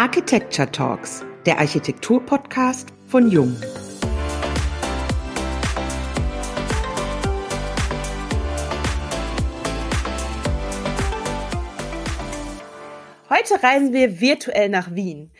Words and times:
Architecture 0.00 0.72
Talks, 0.72 1.26
der 1.44 1.58
Architektur-Podcast 1.58 2.88
von 3.06 3.30
Jung. 3.30 3.54
Heute 13.28 13.62
reisen 13.62 13.92
wir 13.92 14.22
virtuell 14.22 14.70
nach 14.70 14.94
Wien. 14.94 15.32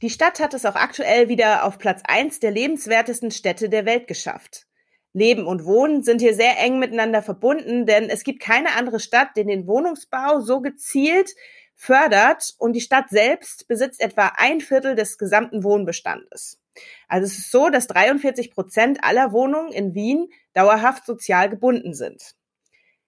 Die 0.00 0.10
Stadt 0.10 0.38
hat 0.38 0.54
es 0.54 0.64
auch 0.64 0.76
aktuell 0.76 1.28
wieder 1.28 1.64
auf 1.64 1.78
Platz 1.78 2.00
1 2.06 2.38
der 2.38 2.52
lebenswertesten 2.52 3.32
Städte 3.32 3.68
der 3.68 3.84
Welt 3.84 4.06
geschafft. 4.06 4.68
Leben 5.12 5.44
und 5.44 5.64
Wohnen 5.64 6.04
sind 6.04 6.20
hier 6.20 6.34
sehr 6.34 6.60
eng 6.60 6.78
miteinander 6.78 7.20
verbunden, 7.20 7.84
denn 7.84 8.08
es 8.08 8.22
gibt 8.22 8.40
keine 8.40 8.76
andere 8.76 9.00
Stadt, 9.00 9.30
die 9.36 9.44
den 9.44 9.66
Wohnungsbau 9.66 10.38
so 10.38 10.60
gezielt 10.60 11.30
fördert 11.74 12.54
und 12.58 12.72
die 12.72 12.80
Stadt 12.80 13.10
selbst 13.10 13.68
besitzt 13.68 14.00
etwa 14.00 14.32
ein 14.36 14.60
Viertel 14.60 14.94
des 14.94 15.18
gesamten 15.18 15.64
Wohnbestandes. 15.64 16.60
Also 17.08 17.26
es 17.26 17.38
ist 17.38 17.50
so, 17.50 17.68
dass 17.68 17.86
43 17.86 18.50
Prozent 18.50 19.04
aller 19.04 19.32
Wohnungen 19.32 19.72
in 19.72 19.94
Wien 19.94 20.28
dauerhaft 20.54 21.06
sozial 21.06 21.48
gebunden 21.48 21.94
sind. 21.94 22.34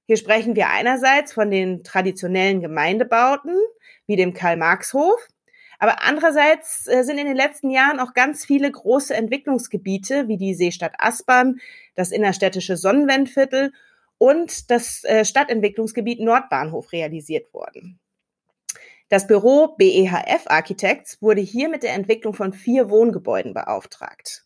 Hier 0.06 0.16
sprechen 0.16 0.54
wir 0.54 0.68
einerseits 0.68 1.32
von 1.32 1.50
den 1.50 1.82
traditionellen 1.82 2.60
Gemeindebauten, 2.60 3.56
wie 4.06 4.16
dem 4.16 4.34
Karl-Marx-Hof, 4.34 5.28
aber 5.78 6.02
andererseits 6.02 6.86
äh, 6.86 7.02
sind 7.02 7.18
in 7.18 7.26
den 7.26 7.36
letzten 7.36 7.70
Jahren 7.70 8.00
auch 8.00 8.14
ganz 8.14 8.44
viele 8.44 8.70
große 8.70 9.14
Entwicklungsgebiete 9.14 10.28
wie 10.28 10.36
die 10.36 10.54
Seestadt 10.54 10.94
Aspern, 10.98 11.60
das 11.94 12.12
innerstädtische 12.12 12.76
Sonnenwendviertel 12.76 13.72
und 14.18 14.70
das 14.70 15.04
äh, 15.04 15.24
Stadtentwicklungsgebiet 15.24 16.20
Nordbahnhof 16.20 16.92
realisiert 16.92 17.52
worden. 17.52 17.98
Das 19.08 19.28
Büro 19.28 19.68
BEHF 19.78 20.46
Architects 20.46 21.22
wurde 21.22 21.40
hier 21.40 21.68
mit 21.68 21.84
der 21.84 21.94
Entwicklung 21.94 22.34
von 22.34 22.52
vier 22.52 22.90
Wohngebäuden 22.90 23.54
beauftragt. 23.54 24.42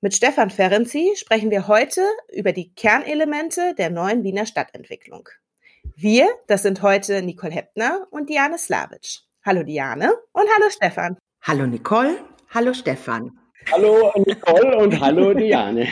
Mit 0.00 0.14
Stefan 0.14 0.50
Ferenzi 0.50 1.10
sprechen 1.16 1.50
wir 1.50 1.66
heute 1.66 2.06
über 2.32 2.52
die 2.52 2.72
Kernelemente 2.72 3.74
der 3.74 3.90
neuen 3.90 4.22
Wiener 4.22 4.46
Stadtentwicklung. 4.46 5.28
Wir, 5.96 6.28
das 6.46 6.62
sind 6.62 6.82
heute 6.82 7.20
Nicole 7.20 7.52
Heppner 7.52 8.06
und 8.12 8.30
Diane 8.30 8.58
Slavic. 8.58 9.22
Hallo 9.44 9.64
Diane 9.64 10.14
und 10.32 10.46
hallo 10.54 10.70
Stefan. 10.70 11.18
Hallo 11.42 11.66
Nicole, 11.66 12.16
hallo 12.50 12.72
Stefan. 12.72 13.36
Hallo 13.72 14.12
Nicole 14.24 14.78
und 14.78 15.00
hallo 15.00 15.34
Diane. 15.34 15.88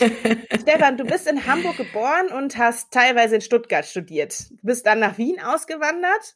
Stefan, 0.60 0.96
du 0.96 1.04
bist 1.04 1.28
in 1.28 1.46
Hamburg 1.46 1.76
geboren 1.76 2.32
und 2.36 2.58
hast 2.58 2.90
teilweise 2.92 3.36
in 3.36 3.40
Stuttgart 3.42 3.86
studiert. 3.86 4.50
Du 4.50 4.58
bist 4.62 4.86
dann 4.86 4.98
nach 4.98 5.18
Wien 5.18 5.40
ausgewandert. 5.40 6.34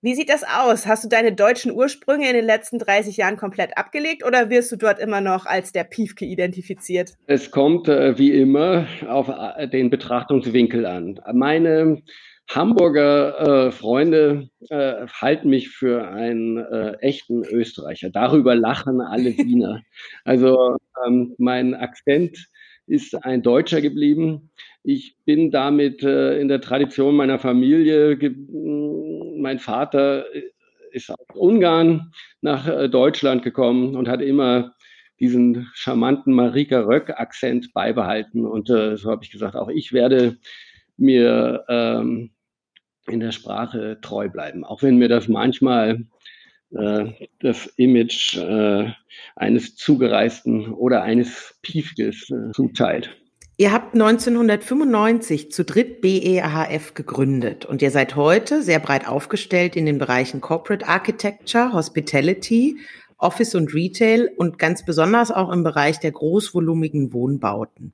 Wie 0.00 0.14
sieht 0.14 0.28
das 0.28 0.44
aus? 0.44 0.86
Hast 0.86 1.02
du 1.02 1.08
deine 1.08 1.32
deutschen 1.32 1.72
Ursprünge 1.72 2.28
in 2.28 2.34
den 2.34 2.44
letzten 2.44 2.78
30 2.78 3.16
Jahren 3.16 3.36
komplett 3.36 3.76
abgelegt 3.76 4.24
oder 4.24 4.48
wirst 4.48 4.70
du 4.70 4.76
dort 4.76 5.00
immer 5.00 5.20
noch 5.20 5.44
als 5.44 5.72
der 5.72 5.82
Piefke 5.82 6.24
identifiziert? 6.24 7.14
Es 7.26 7.50
kommt 7.50 7.88
äh, 7.88 8.16
wie 8.16 8.30
immer 8.30 8.86
auf 9.08 9.28
äh, 9.28 9.66
den 9.66 9.90
Betrachtungswinkel 9.90 10.86
an. 10.86 11.20
Meine 11.32 12.00
Hamburger 12.48 13.66
äh, 13.66 13.72
Freunde 13.72 14.50
äh, 14.70 15.06
halten 15.08 15.50
mich 15.50 15.70
für 15.70 16.06
einen 16.06 16.58
äh, 16.58 16.92
echten 17.00 17.44
Österreicher. 17.44 18.08
Darüber 18.10 18.54
lachen 18.54 19.00
alle 19.00 19.36
Wiener. 19.36 19.82
Also 20.24 20.76
ähm, 21.04 21.34
mein 21.38 21.74
Akzent 21.74 22.46
ist 22.86 23.24
ein 23.24 23.42
Deutscher 23.42 23.80
geblieben. 23.80 24.50
Ich 24.84 25.16
bin 25.24 25.50
damit 25.50 26.02
äh, 26.02 26.38
in 26.40 26.48
der 26.48 26.60
Tradition 26.60 27.16
meiner 27.16 27.38
Familie 27.38 28.16
mein 29.40 29.58
Vater 29.58 30.26
ist 30.92 31.10
aus 31.10 31.18
Ungarn 31.34 32.12
nach 32.40 32.66
äh, 32.66 32.88
Deutschland 32.88 33.42
gekommen 33.42 33.96
und 33.96 34.08
hat 34.08 34.20
immer 34.20 34.74
diesen 35.20 35.68
charmanten 35.74 36.32
Marika 36.32 36.80
Röck-Akzent 36.80 37.72
beibehalten. 37.72 38.46
Und 38.46 38.70
äh, 38.70 38.96
so 38.96 39.10
habe 39.10 39.24
ich 39.24 39.30
gesagt, 39.30 39.56
auch 39.56 39.68
ich 39.68 39.92
werde 39.92 40.38
mir 40.96 41.64
ähm, 41.68 42.30
in 43.06 43.20
der 43.20 43.32
Sprache 43.32 43.98
treu 44.00 44.28
bleiben, 44.28 44.64
auch 44.64 44.82
wenn 44.82 44.96
mir 44.96 45.08
das 45.08 45.28
manchmal 45.28 46.04
äh, 46.70 47.06
das 47.40 47.66
Image 47.76 48.36
äh, 48.36 48.92
eines 49.36 49.76
Zugereisten 49.76 50.72
oder 50.72 51.02
eines 51.02 51.58
Piefkes 51.62 52.30
äh, 52.30 52.52
zuteilt. 52.52 53.17
Ihr 53.60 53.72
habt 53.72 53.94
1995 53.94 55.50
zu 55.50 55.64
dritt 55.64 56.00
BEHF 56.00 56.94
gegründet 56.94 57.66
und 57.66 57.82
ihr 57.82 57.90
seid 57.90 58.14
heute 58.14 58.62
sehr 58.62 58.78
breit 58.78 59.08
aufgestellt 59.08 59.74
in 59.74 59.84
den 59.84 59.98
Bereichen 59.98 60.40
Corporate 60.40 60.86
Architecture, 60.86 61.72
Hospitality, 61.72 62.76
Office 63.16 63.56
und 63.56 63.74
Retail 63.74 64.30
und 64.36 64.60
ganz 64.60 64.84
besonders 64.84 65.32
auch 65.32 65.50
im 65.50 65.64
Bereich 65.64 65.98
der 65.98 66.12
großvolumigen 66.12 67.12
Wohnbauten. 67.12 67.92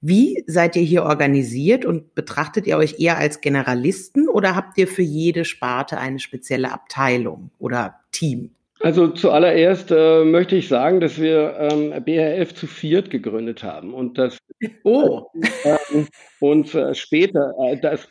Wie 0.00 0.42
seid 0.46 0.76
ihr 0.76 0.82
hier 0.82 1.02
organisiert 1.02 1.84
und 1.84 2.14
betrachtet 2.14 2.66
ihr 2.66 2.78
euch 2.78 2.98
eher 2.98 3.18
als 3.18 3.42
Generalisten 3.42 4.30
oder 4.30 4.56
habt 4.56 4.78
ihr 4.78 4.88
für 4.88 5.02
jede 5.02 5.44
Sparte 5.44 5.98
eine 5.98 6.20
spezielle 6.20 6.72
Abteilung 6.72 7.50
oder 7.58 7.96
Team? 8.12 8.55
Also 8.80 9.08
zuallererst 9.08 9.90
äh, 9.90 10.24
möchte 10.24 10.56
ich 10.56 10.68
sagen, 10.68 11.00
dass 11.00 11.18
wir 11.18 11.56
ähm, 11.58 12.04
BRF 12.04 12.54
zu 12.54 12.66
viert 12.66 13.10
gegründet 13.10 13.62
haben 13.62 13.94
und 13.94 14.18
das 14.18 14.38
oh. 14.84 15.30
ähm, 15.64 16.06
und 16.40 16.74
äh, 16.74 16.94
später, 16.94 17.54
äh, 17.58 17.80
das 17.80 18.08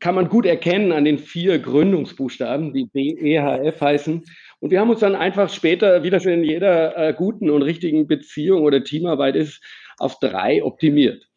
kann 0.00 0.16
man 0.16 0.28
gut 0.28 0.44
erkennen 0.44 0.90
an 0.90 1.04
den 1.04 1.18
vier 1.18 1.60
Gründungsbuchstaben, 1.60 2.72
die 2.72 2.86
BEHF 2.86 3.80
heißen. 3.80 4.24
Und 4.60 4.70
wir 4.70 4.80
haben 4.80 4.90
uns 4.90 5.00
dann 5.00 5.14
einfach 5.14 5.50
später, 5.50 6.02
wie 6.02 6.10
das 6.10 6.26
in 6.26 6.42
jeder 6.42 6.96
äh, 6.96 7.14
guten 7.14 7.48
und 7.48 7.62
richtigen 7.62 8.08
Beziehung 8.08 8.62
oder 8.62 8.82
Teamarbeit 8.82 9.36
ist, 9.36 9.62
auf 9.98 10.18
drei 10.18 10.64
optimiert. 10.64 11.27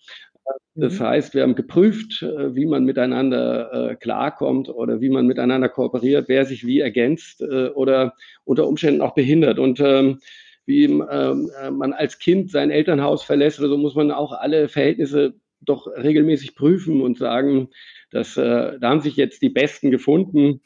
Das 0.76 1.00
mhm. 1.00 1.04
heißt, 1.04 1.34
wir 1.34 1.44
haben 1.44 1.56
geprüft, 1.56 2.22
äh, 2.22 2.56
wie 2.56 2.66
man 2.66 2.86
miteinander 2.86 3.92
äh, 3.92 3.96
klarkommt 3.96 4.70
oder 4.70 5.02
wie 5.02 5.10
man 5.10 5.28
miteinander 5.28 5.68
kooperiert, 5.68 6.30
wer 6.30 6.46
sich 6.46 6.66
wie 6.66 6.80
ergänzt 6.80 7.42
äh, 7.42 7.68
oder 7.70 8.16
unter 8.46 8.68
Umständen 8.68 9.02
auch 9.02 9.14
behindert. 9.14 9.60
Und 9.60 9.80
ähm, 9.82 10.20
wie 10.66 10.86
ähm, 10.86 11.52
man 11.72 11.92
als 11.92 12.20
Kind 12.20 12.52
sein 12.52 12.72
Elternhaus 12.72 13.24
verlässt 13.24 13.60
oder 13.60 13.70
so, 13.70 13.78
muss 13.78 13.96
man 13.96 14.12
auch 14.12 14.32
alle 14.32 14.70
Verhältnisse 14.70 15.34
doch 15.60 15.88
regelmäßig 15.88 16.56
prüfen 16.56 17.02
und 17.02 17.18
sagen, 17.18 17.70
dass 18.10 18.34
da 18.34 18.78
haben 18.82 19.02
sich 19.02 19.16
jetzt 19.16 19.42
die 19.42 19.50
Besten 19.50 19.90
gefunden 19.90 20.62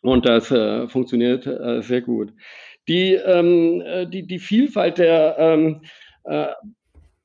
und 0.00 0.26
das 0.26 0.48
funktioniert 0.90 1.44
sehr 1.84 2.00
gut. 2.00 2.32
Die, 2.88 3.12
ähm, 3.12 3.82
die, 4.10 4.26
die 4.26 4.38
Vielfalt 4.38 4.98
der 4.98 5.76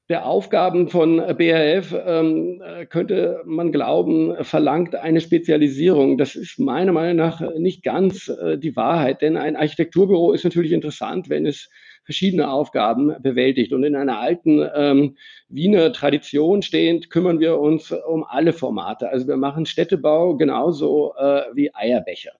der 0.10 0.26
Aufgaben 0.26 0.88
von 0.88 1.18
BRF 1.18 1.94
ähm, 2.06 2.62
könnte 2.90 3.42
man 3.46 3.72
glauben, 3.72 4.36
verlangt 4.44 4.96
eine 4.96 5.20
Spezialisierung. 5.20 6.18
Das 6.18 6.36
ist 6.36 6.60
meiner 6.60 6.94
Meinung 6.94 7.18
nach 7.18 7.42
nicht 7.58 7.84
ganz 7.84 8.30
äh, 8.30 8.58
die 8.58 8.76
Wahrheit, 8.76 9.22
denn 9.22 9.36
ein 9.36 9.58
Architekturbüro 9.58 10.32
ist 10.32 10.46
natürlich 10.46 10.72
interessant, 10.72 11.30
wenn 11.30 11.46
es 11.46 11.70
verschiedene 12.06 12.50
Aufgaben 12.50 13.22
bewältigt. 13.22 13.74
Und 13.74 13.84
in 13.84 13.96
einer 13.96 14.18
alten 14.18 14.66
ähm, 14.74 15.18
Wiener 15.50 15.92
Tradition 15.92 16.62
stehend 16.62 17.10
kümmern 17.10 17.42
wir 17.42 17.60
uns 17.60 17.92
um 17.92 18.24
alle 18.24 18.54
Formate. 18.54 19.10
Also 19.10 19.28
wir 19.28 19.36
machen 19.36 19.66
Städtebau 19.66 20.38
genauso 20.38 21.14
äh, 21.18 21.42
wie 21.54 21.76
Eierbecher. 21.76 22.32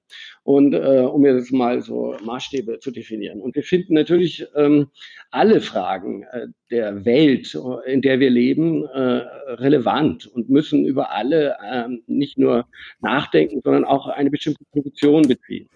Und 0.44 0.74
äh, 0.74 1.02
um 1.02 1.26
jetzt 1.26 1.52
mal 1.52 1.82
so 1.82 2.16
Maßstäbe 2.24 2.80
zu 2.80 2.92
definieren. 2.92 3.42
Und 3.42 3.56
wir 3.56 3.64
finden 3.64 3.94
natürlich 3.94 4.46
ähm, 4.56 4.88
alle 5.32 5.62
Fragen 5.62 6.24
äh, 6.24 6.48
der 6.72 7.06
Welt, 7.06 7.58
in 7.86 8.02
der 8.02 8.20
wir 8.20 8.30
leben, 8.30 8.86
äh, 8.86 9.00
relevant 9.00 10.26
und 10.28 10.50
müssen 10.50 10.86
über 10.86 11.12
alle 11.12 11.58
ähm, 11.70 12.04
nicht 12.08 12.38
nur 12.38 12.66
nachdenken, 13.02 13.62
sondern 13.64 13.86
auch 13.86 14.08
eine 14.08 14.30
bestimmte 14.30 14.64
Position 14.74 15.28
beziehen. 15.28 15.70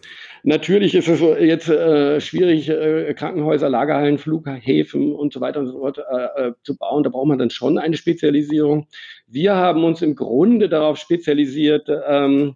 Natürlich 0.44 0.96
ist 0.96 1.08
es 1.08 1.22
jetzt 1.40 1.70
äh, 1.70 2.20
schwierig, 2.20 2.70
äh, 2.70 3.14
Krankenhäuser, 3.14 3.70
Lagerhallen, 3.70 4.18
Flughäfen 4.18 5.14
und 5.14 5.34
so 5.34 5.42
weiter 5.42 5.60
und 5.62 5.68
so 5.68 5.80
fort 5.80 6.00
äh, 6.00 6.48
äh, 6.48 6.54
zu 6.64 6.78
bauen. 6.78 7.04
Da 7.04 7.10
braucht 7.10 7.28
man 7.28 7.40
dann 7.40 7.50
schon 7.50 7.78
eine 7.78 7.96
Spezialisierung. 7.96 8.88
Wir 9.28 9.56
haben 9.56 9.84
uns 9.84 10.02
im 10.02 10.16
Grunde 10.16 10.68
darauf 10.68 10.98
spezialisiert, 10.98 11.88
ähm, 12.08 12.56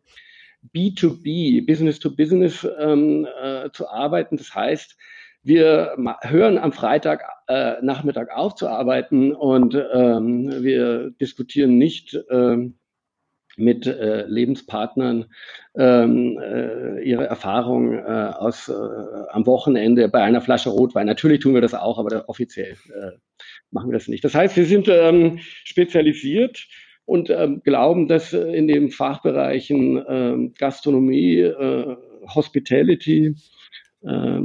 B2B, 0.73 1.65
Business 1.65 1.99
to 1.99 2.15
Business 2.15 2.67
ähm, 2.79 3.27
äh, 3.41 3.69
zu 3.71 3.89
arbeiten. 3.89 4.37
Das 4.37 4.53
heißt, 4.53 4.97
wir 5.43 5.95
hören 6.21 6.57
am 6.57 6.71
Freitag 6.71 7.23
äh, 7.47 7.75
Nachmittag 7.81 8.35
auf 8.35 8.55
zu 8.55 8.67
arbeiten 8.67 9.33
und 9.33 9.75
ähm, 9.93 10.63
wir 10.63 11.11
diskutieren 11.11 11.77
nicht 11.77 12.19
ähm, 12.31 12.79
mit 13.57 13.85
äh, 13.85 14.25
Lebenspartnern 14.25 15.25
ähm, 15.77 16.39
äh, 16.41 17.01
ihre 17.03 17.25
Erfahrungen 17.27 17.97
äh, 17.97 18.33
aus 18.35 18.69
äh, 18.69 18.73
am 18.73 19.45
Wochenende 19.45 20.09
bei 20.09 20.23
einer 20.23 20.41
Flasche 20.41 20.69
Rotwein. 20.69 21.05
Natürlich 21.05 21.41
tun 21.41 21.53
wir 21.53 21.61
das 21.61 21.73
auch, 21.73 21.99
aber 21.99 22.27
offiziell 22.27 22.71
äh, 22.71 23.11
machen 23.71 23.89
wir 23.89 23.97
das 23.97 24.07
nicht. 24.07 24.23
Das 24.23 24.35
heißt, 24.35 24.57
wir 24.57 24.65
sind 24.65 24.87
ähm, 24.89 25.39
spezialisiert 25.63 26.67
und 27.05 27.29
ähm, 27.29 27.61
glauben, 27.63 28.07
dass 28.07 28.33
äh, 28.33 28.51
in 28.55 28.67
den 28.67 28.89
Fachbereichen 28.89 30.03
ähm, 30.07 30.53
Gastronomie, 30.57 31.39
äh, 31.39 31.95
Hospitality, 32.33 33.35
äh, 34.03 34.41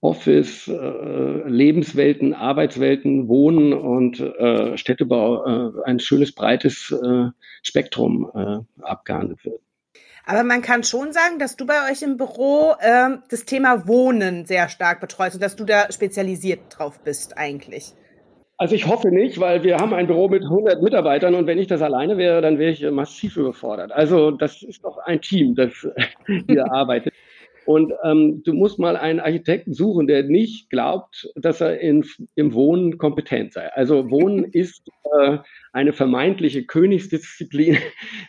Office, 0.00 0.68
äh, 0.68 1.48
Lebenswelten, 1.48 2.34
Arbeitswelten, 2.34 3.26
Wohnen 3.28 3.72
und 3.72 4.20
äh, 4.20 4.76
Städtebau 4.76 5.46
äh, 5.46 5.70
ein 5.84 5.98
schönes 5.98 6.32
breites 6.32 6.90
äh, 6.92 7.28
Spektrum 7.62 8.30
äh, 8.34 8.82
abgehandelt 8.82 9.44
wird. 9.44 9.60
Aber 10.26 10.42
man 10.42 10.62
kann 10.62 10.84
schon 10.84 11.12
sagen, 11.12 11.38
dass 11.38 11.56
du 11.56 11.66
bei 11.66 11.90
euch 11.90 12.02
im 12.02 12.16
Büro 12.16 12.74
äh, 12.80 13.16
das 13.30 13.44
Thema 13.44 13.86
Wohnen 13.86 14.46
sehr 14.46 14.68
stark 14.68 15.00
betreust 15.00 15.36
und 15.36 15.42
dass 15.42 15.56
du 15.56 15.64
da 15.64 15.90
spezialisiert 15.92 16.60
drauf 16.70 17.00
bist 17.00 17.38
eigentlich. 17.38 17.94
Also 18.64 18.76
ich 18.76 18.86
hoffe 18.86 19.08
nicht, 19.08 19.38
weil 19.40 19.62
wir 19.62 19.76
haben 19.76 19.92
ein 19.92 20.06
Büro 20.06 20.26
mit 20.26 20.42
100 20.42 20.80
Mitarbeitern 20.80 21.34
und 21.34 21.46
wenn 21.46 21.58
ich 21.58 21.66
das 21.66 21.82
alleine 21.82 22.16
wäre, 22.16 22.40
dann 22.40 22.58
wäre 22.58 22.72
ich 22.72 22.80
massiv 22.90 23.36
überfordert. 23.36 23.92
Also 23.92 24.30
das 24.30 24.62
ist 24.62 24.82
doch 24.82 24.96
ein 24.96 25.20
Team, 25.20 25.54
das 25.54 25.86
hier 26.48 26.72
arbeitet. 26.72 27.12
Und 27.66 27.92
ähm, 28.02 28.42
du 28.42 28.54
musst 28.54 28.78
mal 28.78 28.96
einen 28.96 29.20
Architekten 29.20 29.74
suchen, 29.74 30.06
der 30.06 30.22
nicht 30.22 30.70
glaubt, 30.70 31.30
dass 31.36 31.60
er 31.60 31.78
in, 31.78 32.06
im 32.36 32.54
Wohnen 32.54 32.96
kompetent 32.96 33.52
sei. 33.52 33.70
Also 33.74 34.10
Wohnen 34.10 34.44
ist 34.52 34.88
äh, 35.12 35.36
eine 35.74 35.92
vermeintliche 35.92 36.64
Königsdisziplin 36.64 37.76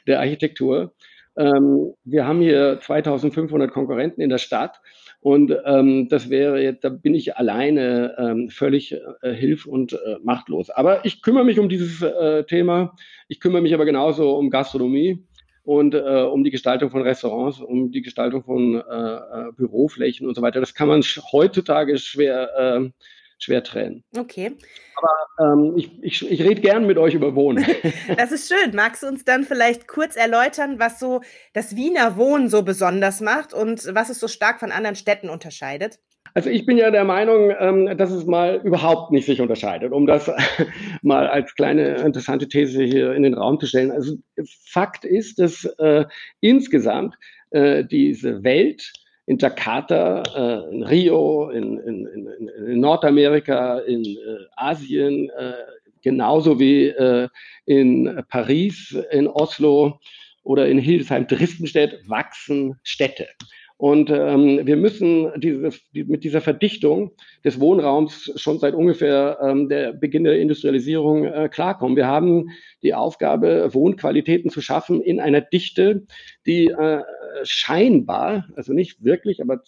der 0.06 0.20
Architektur. 0.20 0.92
Ähm, 1.38 1.94
wir 2.04 2.28
haben 2.28 2.42
hier 2.42 2.82
2500 2.82 3.72
Konkurrenten 3.72 4.20
in 4.20 4.30
der 4.30 4.38
Stadt 4.38 4.82
und 5.25 5.57
ähm, 5.66 6.07
das 6.07 6.30
wäre 6.30 6.62
jetzt, 6.62 6.83
da 6.83 6.89
bin 6.89 7.16
ich 7.16 7.36
alleine 7.36 8.13
ähm, 8.19 8.51
völlig 8.51 8.95
äh, 9.24 9.33
hilf- 9.33 9.66
und 9.66 9.94
äh, 9.94 10.18
machtlos. 10.22 10.69
Aber 10.69 11.04
ich 11.04 11.24
kümmere 11.24 11.44
mich 11.44 11.57
um 11.57 11.68
dieses 11.68 12.00
äh, 12.04 12.44
Thema. 12.44 12.95
Ich 13.27 13.39
kümmere 13.39 13.63
mich 13.63 13.74
aber 13.74 13.86
genauso 13.86 14.38
um 14.38 14.51
Gastronomie 14.51 15.25
und 15.63 15.95
äh, 15.95 15.98
um 16.31 16.44
die 16.44 16.51
Gestaltung 16.51 16.92
von 16.92 17.01
Restaurants, 17.01 17.60
um 17.60 17.89
die 17.92 18.04
Gestaltung 18.04 18.44
von 18.44 18.75
äh, 18.75 18.80
äh 18.80 19.51
Büroflächen 19.57 20.27
und 20.27 20.36
so 20.36 20.44
weiter. 20.44 20.60
Das 20.60 20.75
kann 20.75 20.89
man 20.89 21.01
heutzutage 21.01 21.98
schwer 21.98 22.50
äh, 22.56 22.89
schwer 23.38 23.64
trennen. 23.64 24.04
Okay. 24.18 24.54
Aber 24.96 25.54
ähm, 25.54 25.74
ich, 25.76 25.92
ich, 26.02 26.32
ich 26.32 26.42
rede 26.42 26.62
gern 26.62 26.86
mit 26.86 26.98
euch 26.98 27.14
über 27.14 27.36
Wohnen. 27.36 27.66
das 28.18 28.32
ist 28.32 28.52
schön. 28.52 28.76
Magst 28.76 29.04
du 29.04 29.08
uns 29.08 29.26
dann 29.26 29.44
vielleicht 29.44 29.88
kurz 29.88 30.16
erläutern, 30.16 30.80
was 30.80 31.00
so 31.00 31.22
das 31.54 31.76
Wiener 31.76 32.18
Wohnen 32.18 32.50
so 32.50 32.64
besonders 32.64 33.22
macht 33.22 33.54
und 33.54 33.94
was 33.94 34.10
es 34.10 34.20
so 34.20 34.28
stark 34.28 34.60
von 34.60 34.72
anderen 34.72 34.96
Städten 34.96 35.30
unterscheidet? 35.30 36.00
Also 36.34 36.50
ich 36.50 36.66
bin 36.66 36.78
ja 36.78 36.92
der 36.92 37.06
Meinung, 37.06 37.54
ähm, 37.60 37.98
dass 37.98 38.12
es 38.12 38.26
mal 38.26 38.60
überhaupt 38.64 39.12
nicht 39.12 39.26
sich 39.26 39.40
unterscheidet, 39.40 39.94
um 39.94 40.06
das 40.06 40.30
mal 41.02 41.28
als 41.28 41.56
kleine 41.56 41.96
interessante 41.96 42.50
These 42.50 42.84
hier 42.84 43.14
in 43.14 43.24
den 43.24 43.36
Raum 43.36 43.58
zu 43.58 43.68
stellen. 43.68 43.92
Also 43.92 44.18
Fakt 44.66 45.06
ist, 45.06 45.40
dass 45.40 45.64
äh, 45.78 46.04
insgesamt 46.42 47.16
äh, 47.52 47.86
diese 47.86 48.44
Welt 48.44 48.92
in 49.27 49.38
Jakarta, 49.38 50.24
äh, 50.36 50.74
in 50.74 50.83
Rio, 50.83 51.50
in, 51.50 51.80
in, 51.80 52.07
in, 52.07 52.50
in 52.68 52.80
Nordamerika, 52.80 53.80
in 53.80 54.04
äh, 54.04 54.18
Asien, 54.56 55.30
äh, 55.31 55.54
genauso 56.01 56.60
wie 56.60 56.88
äh, 56.88 57.27
in 57.66 58.24
Paris, 58.30 58.95
in 59.12 59.27
Oslo 59.27 60.00
oder 60.44 60.68
in 60.68 60.77
Hildesheim, 60.77 61.25
Dresdenstedt 61.25 62.07
wachsen 62.07 62.80
Städte. 62.83 63.27
Und 63.77 64.10
ähm, 64.10 64.62
wir 64.63 64.77
müssen 64.77 65.31
diese, 65.38 65.69
die, 65.94 66.06
mit 66.06 66.24
dieser 66.24 66.39
Verdichtung 66.39 67.12
des 67.44 67.60
Wohnraums 67.60 68.31
schon 68.38 68.57
seit 68.57 68.74
ungefähr 68.74 69.38
ähm, 69.42 69.68
der 69.68 69.92
Beginn 69.92 70.24
der 70.24 70.39
Industrialisierung 70.39 71.25
äh, 71.25 71.50
klarkommen. 71.51 71.98
Wir 71.98 72.07
haben 72.07 72.51
die 72.83 72.94
Aufgabe, 72.94 73.74
Wohnqualitäten 73.74 74.50
zu 74.50 74.62
schaffen 74.62 75.01
in 75.01 75.19
einer 75.19 75.42
Dichte, 75.42 76.06
die 76.45 76.68
äh, 76.68 77.01
scheinbar, 77.44 78.45
also 78.56 78.72
nicht 78.72 79.04
wirklich, 79.04 79.42
aber 79.42 79.62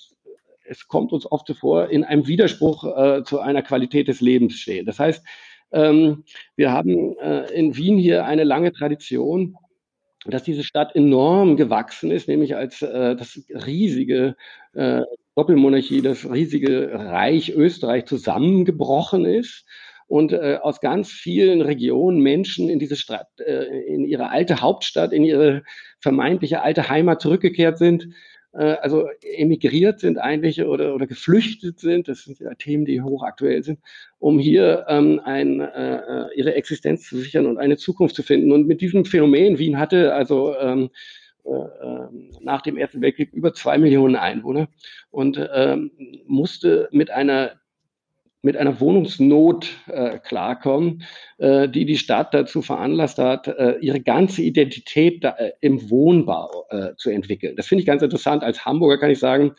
es 0.69 0.88
kommt 0.88 1.12
uns 1.12 1.30
oft 1.30 1.50
vor, 1.57 1.89
in 1.89 2.06
einem 2.06 2.27
Widerspruch 2.27 2.83
äh, 2.86 3.24
zu 3.24 3.39
einer 3.39 3.62
Qualität 3.62 4.07
des 4.07 4.21
Lebens 4.21 4.56
steht. 4.56 4.88
Das 4.88 5.00
heißt, 5.00 5.25
ähm, 5.71 6.24
wir 6.56 6.71
haben 6.71 7.18
äh, 7.18 7.51
in 7.54 7.75
Wien 7.75 7.98
hier 7.98 8.25
eine 8.25 8.45
lange 8.45 8.71
Tradition 8.71 9.57
dass 10.31 10.44
diese 10.44 10.63
Stadt 10.63 10.95
enorm 10.95 11.57
gewachsen 11.57 12.12
ist, 12.12 12.27
nämlich 12.27 12.56
als 12.56 12.81
äh, 12.81 13.15
das 13.15 13.41
riesige 13.50 14.35
äh, 14.74 15.01
Doppelmonarchie, 15.35 16.01
das 16.01 16.29
riesige 16.29 16.91
Reich 16.94 17.51
Österreich 17.51 18.06
zusammengebrochen 18.06 19.25
ist 19.25 19.65
und 20.07 20.31
äh, 20.33 20.57
aus 20.62 20.79
ganz 20.79 21.12
vielen 21.12 21.62
Regionen 21.62 22.21
Menschen 22.21 22.69
in 22.69 22.79
diese 22.79 22.95
Stadt, 22.95 23.27
äh, 23.39 23.65
in 23.88 24.06
ihre 24.06 24.29
alte 24.29 24.62
Hauptstadt, 24.62 25.12
in 25.13 25.24
ihre 25.24 25.63
vermeintliche 26.00 26.62
alte 26.62 26.89
Heimat 26.89 27.21
zurückgekehrt 27.21 27.77
sind 27.77 28.07
also 28.63 29.07
emigriert 29.21 30.00
sind 30.00 30.18
eigentlich 30.18 30.63
oder, 30.63 30.95
oder 30.95 31.07
geflüchtet 31.07 31.80
sind, 31.80 32.07
das 32.07 32.24
sind 32.24 32.39
ja 32.39 32.54
Themen, 32.56 32.86
die 32.86 33.01
hochaktuell 33.01 33.63
sind, 33.63 33.80
um 34.19 34.39
hier 34.39 34.86
ähm, 34.88 35.21
ein, 35.24 35.59
äh, 35.59 35.98
äh, 35.98 36.36
ihre 36.36 36.56
Existenz 36.56 37.07
zu 37.07 37.18
sichern 37.18 37.45
und 37.45 37.57
eine 37.57 37.77
Zukunft 37.77 38.15
zu 38.15 38.24
finden. 38.24 38.51
Und 38.51 38.68
mit 38.68 38.81
diesem 38.81 39.06
Phänomen, 39.06 39.59
Wien 39.59 39.77
hatte 39.77 40.13
also 40.13 40.56
ähm, 40.57 40.89
äh, 41.44 41.50
ähm, 41.50 42.31
nach 42.42 42.62
dem 42.62 42.77
Ersten 42.77 43.01
Weltkrieg 43.01 43.31
über 43.31 43.54
zwei 43.54 43.77
Millionen 43.77 44.15
Einwohner 44.15 44.68
und 45.12 45.39
ähm, 45.54 45.92
musste 46.25 46.89
mit 46.92 47.09
einer 47.09 47.51
mit 48.47 48.55
einer 48.55 48.79
Wohnungsnot 48.79 49.67
äh, 49.88 50.19
klarkommen, 50.19 51.03
äh, 51.38 51.67
die 51.67 51.83
die 51.83 51.97
Stadt 51.97 52.33
dazu 52.33 52.61
veranlasst 52.61 53.17
hat, 53.17 53.49
äh, 53.49 53.75
ihre 53.81 53.99
ganze 53.99 54.41
Identität 54.41 55.21
da, 55.21 55.31
äh, 55.31 55.51
im 55.59 55.89
Wohnbau 55.89 56.65
äh, 56.69 56.95
zu 56.95 57.09
entwickeln. 57.09 57.57
Das 57.57 57.67
finde 57.67 57.81
ich 57.81 57.85
ganz 57.85 58.01
interessant. 58.01 58.44
Als 58.44 58.65
Hamburger 58.65 58.99
kann 58.99 59.11
ich 59.11 59.19
sagen, 59.19 59.51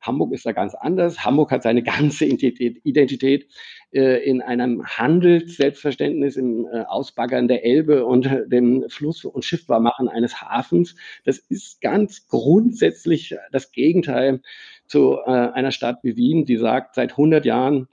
Hamburg 0.00 0.32
ist 0.32 0.46
da 0.46 0.52
ganz 0.52 0.76
anders. 0.76 1.24
Hamburg 1.24 1.50
hat 1.50 1.64
seine 1.64 1.82
ganze 1.82 2.26
Identität, 2.26 2.80
Identität 2.84 3.48
äh, 3.92 4.24
in 4.24 4.40
einem 4.42 4.86
Handelsselbstverständnis, 4.86 6.36
im 6.36 6.68
äh, 6.72 6.82
Ausbaggern 6.82 7.48
der 7.48 7.64
Elbe 7.64 8.06
und 8.06 8.26
äh, 8.26 8.48
dem 8.48 8.84
Fluss- 8.88 9.24
und 9.24 9.44
Schiffbarmachen 9.44 10.08
eines 10.08 10.40
Hafens. 10.40 10.94
Das 11.24 11.38
ist 11.38 11.80
ganz 11.80 12.28
grundsätzlich 12.28 13.34
das 13.50 13.72
Gegenteil 13.72 14.40
zu 14.86 15.16
äh, 15.26 15.30
einer 15.30 15.72
Stadt 15.72 15.98
wie 16.02 16.16
Wien, 16.16 16.44
die 16.44 16.58
sagt, 16.58 16.94
seit 16.94 17.12
100 17.12 17.44
Jahren, 17.44 17.88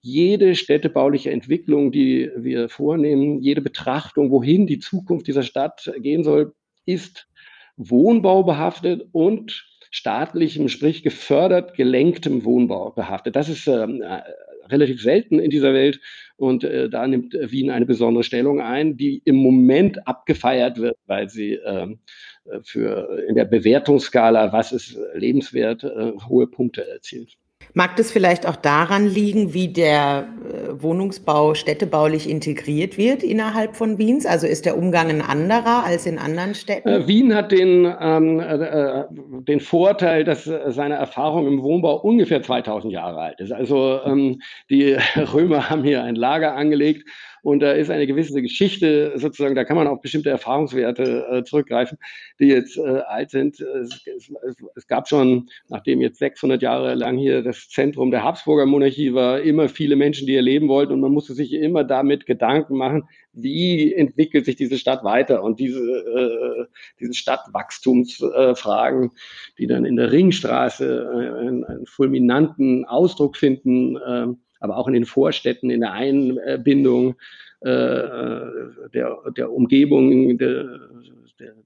jede 0.00 0.54
städtebauliche 0.54 1.30
Entwicklung, 1.30 1.90
die 1.90 2.30
wir 2.36 2.68
vornehmen, 2.68 3.40
jede 3.40 3.60
Betrachtung, 3.60 4.30
wohin 4.30 4.66
die 4.66 4.78
Zukunft 4.78 5.26
dieser 5.26 5.42
Stadt 5.42 5.92
gehen 5.98 6.22
soll, 6.22 6.54
ist 6.84 7.28
Wohnbau 7.76 8.42
behaftet 8.44 9.08
und 9.12 9.66
staatlichem, 9.90 10.68
sprich 10.68 11.02
gefördert, 11.02 11.74
gelenktem 11.74 12.44
Wohnbau 12.44 12.90
behaftet. 12.90 13.36
Das 13.36 13.48
ist 13.48 13.66
ähm, 13.66 14.02
äh, 14.02 14.22
relativ 14.68 15.00
selten 15.00 15.38
in 15.38 15.50
dieser 15.50 15.72
Welt 15.72 16.00
und 16.36 16.64
äh, 16.64 16.88
da 16.88 17.06
nimmt 17.06 17.34
Wien 17.34 17.70
eine 17.70 17.86
besondere 17.86 18.24
Stellung 18.24 18.60
ein, 18.60 18.96
die 18.96 19.22
im 19.24 19.36
Moment 19.36 20.06
abgefeiert 20.06 20.78
wird, 20.78 20.96
weil 21.06 21.28
sie 21.28 21.54
ähm, 21.54 22.00
äh, 22.44 22.60
für 22.62 23.24
in 23.28 23.34
der 23.34 23.44
Bewertungsskala, 23.44 24.52
was 24.52 24.72
ist 24.72 24.98
lebenswert, 25.14 25.84
äh, 25.84 26.12
hohe 26.28 26.46
Punkte 26.46 26.88
erzielt. 26.88 27.36
Mag 27.74 27.96
das 27.96 28.10
vielleicht 28.10 28.46
auch 28.46 28.56
daran 28.56 29.06
liegen, 29.06 29.52
wie 29.52 29.68
der 29.68 30.26
äh, 30.26 30.82
Wohnungsbau 30.82 31.54
städtebaulich 31.54 32.28
integriert 32.28 32.96
wird 32.98 33.22
innerhalb 33.22 33.76
von 33.76 33.98
Wiens? 33.98 34.26
Also 34.26 34.46
ist 34.46 34.64
der 34.64 34.78
Umgang 34.78 35.10
ein 35.10 35.22
anderer 35.22 35.84
als 35.84 36.06
in 36.06 36.18
anderen 36.18 36.54
Städten? 36.54 36.88
Äh, 36.88 37.06
Wien 37.06 37.34
hat 37.34 37.52
den, 37.52 37.92
ähm, 38.00 38.40
äh, 38.40 39.04
den 39.10 39.60
Vorteil, 39.60 40.24
dass 40.24 40.44
seine 40.44 40.94
Erfahrung 40.94 41.46
im 41.46 41.62
Wohnbau 41.62 41.96
ungefähr 42.00 42.42
2000 42.42 42.92
Jahre 42.92 43.20
alt 43.20 43.40
ist. 43.40 43.52
Also 43.52 44.00
ähm, 44.04 44.40
die 44.70 44.96
Römer 45.34 45.70
haben 45.70 45.84
hier 45.84 46.02
ein 46.02 46.14
Lager 46.14 46.54
angelegt 46.54 47.04
und 47.46 47.60
da 47.60 47.70
ist 47.70 47.90
eine 47.92 48.08
gewisse 48.08 48.42
Geschichte 48.42 49.12
sozusagen, 49.14 49.54
da 49.54 49.62
kann 49.62 49.76
man 49.76 49.86
auf 49.86 50.00
bestimmte 50.00 50.30
Erfahrungswerte 50.30 51.28
äh, 51.30 51.44
zurückgreifen, 51.44 51.96
die 52.40 52.46
jetzt 52.46 52.76
äh, 52.76 53.02
alt 53.06 53.30
sind. 53.30 53.60
Es, 53.60 54.04
es, 54.04 54.32
es, 54.74 54.86
gab 54.88 55.06
schon, 55.06 55.48
nachdem 55.68 56.00
jetzt 56.00 56.18
600 56.18 56.60
Jahre 56.60 56.96
lang 56.96 57.16
hier 57.16 57.44
das 57.44 57.68
Zentrum 57.68 58.10
der 58.10 58.24
Habsburger 58.24 58.66
Monarchie 58.66 59.14
war, 59.14 59.42
immer 59.42 59.68
viele 59.68 59.94
Menschen, 59.94 60.26
die 60.26 60.32
hier 60.32 60.42
leben 60.42 60.66
wollten 60.66 60.92
und 60.92 61.00
man 61.00 61.12
musste 61.12 61.34
sich 61.34 61.52
immer 61.52 61.84
damit 61.84 62.26
Gedanken 62.26 62.76
machen, 62.76 63.04
wie 63.32 63.94
entwickelt 63.94 64.44
sich 64.44 64.56
diese 64.56 64.76
Stadt 64.76 65.04
weiter 65.04 65.44
und 65.44 65.60
diese, 65.60 65.78
äh, 65.78 66.64
diese 66.98 67.14
Stadtwachstumsfragen, 67.14 69.12
die 69.56 69.68
dann 69.68 69.84
in 69.84 69.94
der 69.94 70.10
Ringstraße 70.10 70.84
äh, 70.84 71.46
einen, 71.46 71.62
einen 71.62 71.86
fulminanten 71.86 72.86
Ausdruck 72.86 73.36
finden, 73.36 73.96
äh, 73.98 74.34
aber 74.60 74.76
auch 74.76 74.88
in 74.88 74.94
den 74.94 75.04
Vorstädten, 75.04 75.70
in 75.70 75.80
der 75.80 75.92
Einbindung 75.92 77.16
äh, 77.60 77.68
der, 77.68 79.18
der 79.36 79.52
Umgebung, 79.52 80.38
der, 80.38 80.80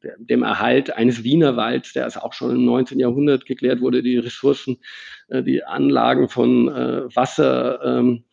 der, 0.02 0.16
dem 0.18 0.42
Erhalt 0.42 0.96
eines 0.96 1.24
Wienerwalds, 1.24 1.92
der 1.92 2.06
ist 2.06 2.16
auch 2.16 2.32
schon 2.32 2.50
im 2.50 2.64
19. 2.64 2.98
Jahrhundert 2.98 3.46
geklärt 3.46 3.80
wurde, 3.80 4.02
die 4.02 4.18
Ressourcen, 4.18 4.78
äh, 5.28 5.42
die 5.42 5.64
Anlagen 5.64 6.28
von 6.28 6.68
äh, 6.68 7.14
Wasser. 7.14 7.80
Ähm, 7.84 8.24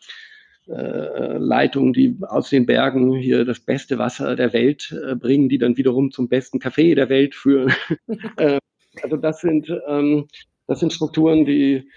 äh, 0.69 1.37
Leitungen, 1.37 1.93
die 1.93 2.17
aus 2.27 2.49
den 2.49 2.65
Bergen 2.65 3.15
hier 3.15 3.45
das 3.45 3.61
beste 3.61 3.99
Wasser 3.99 4.35
der 4.35 4.51
Welt 4.51 4.93
äh, 5.01 5.15
bringen, 5.15 5.47
die 5.47 5.59
dann 5.59 5.77
wiederum 5.77 6.11
zum 6.11 6.27
besten 6.27 6.59
Kaffee 6.59 6.93
der 6.93 7.07
Welt 7.07 7.35
führen. 7.35 7.73
äh, 8.35 8.59
also 9.01 9.15
das 9.15 9.39
sind, 9.39 9.73
ähm, 9.87 10.27
das 10.67 10.81
sind 10.81 10.91
Strukturen, 10.91 11.45
die 11.45 11.89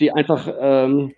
die 0.00 0.12
einfach 0.12 0.52
ähm, 0.58 1.14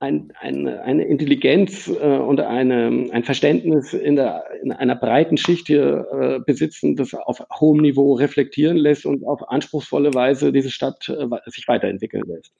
ein, 0.00 0.32
eine, 0.40 0.82
eine 0.82 1.04
Intelligenz 1.04 1.86
äh, 1.88 2.16
und 2.16 2.40
eine, 2.40 3.06
ein 3.12 3.22
Verständnis 3.22 3.92
in, 3.92 4.16
der, 4.16 4.44
in 4.62 4.72
einer 4.72 4.96
breiten 4.96 5.36
Schicht 5.36 5.66
hier 5.66 6.06
äh, 6.10 6.40
besitzen, 6.44 6.96
das 6.96 7.12
auf 7.12 7.44
hohem 7.60 7.82
Niveau 7.82 8.14
reflektieren 8.14 8.78
lässt 8.78 9.04
und 9.04 9.24
auf 9.24 9.48
anspruchsvolle 9.50 10.14
Weise 10.14 10.52
diese 10.52 10.70
Stadt 10.70 11.08
äh, 11.10 11.26
sich 11.50 11.68
weiterentwickeln 11.68 12.24
lässt. 12.26 12.52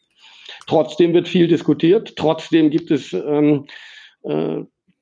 Trotzdem 0.66 1.14
wird 1.14 1.28
viel 1.28 1.48
diskutiert, 1.48 2.14
trotzdem 2.16 2.68
gibt 2.68 2.90
es 2.90 3.14
ähm, 3.14 3.66
äh, 4.22 4.58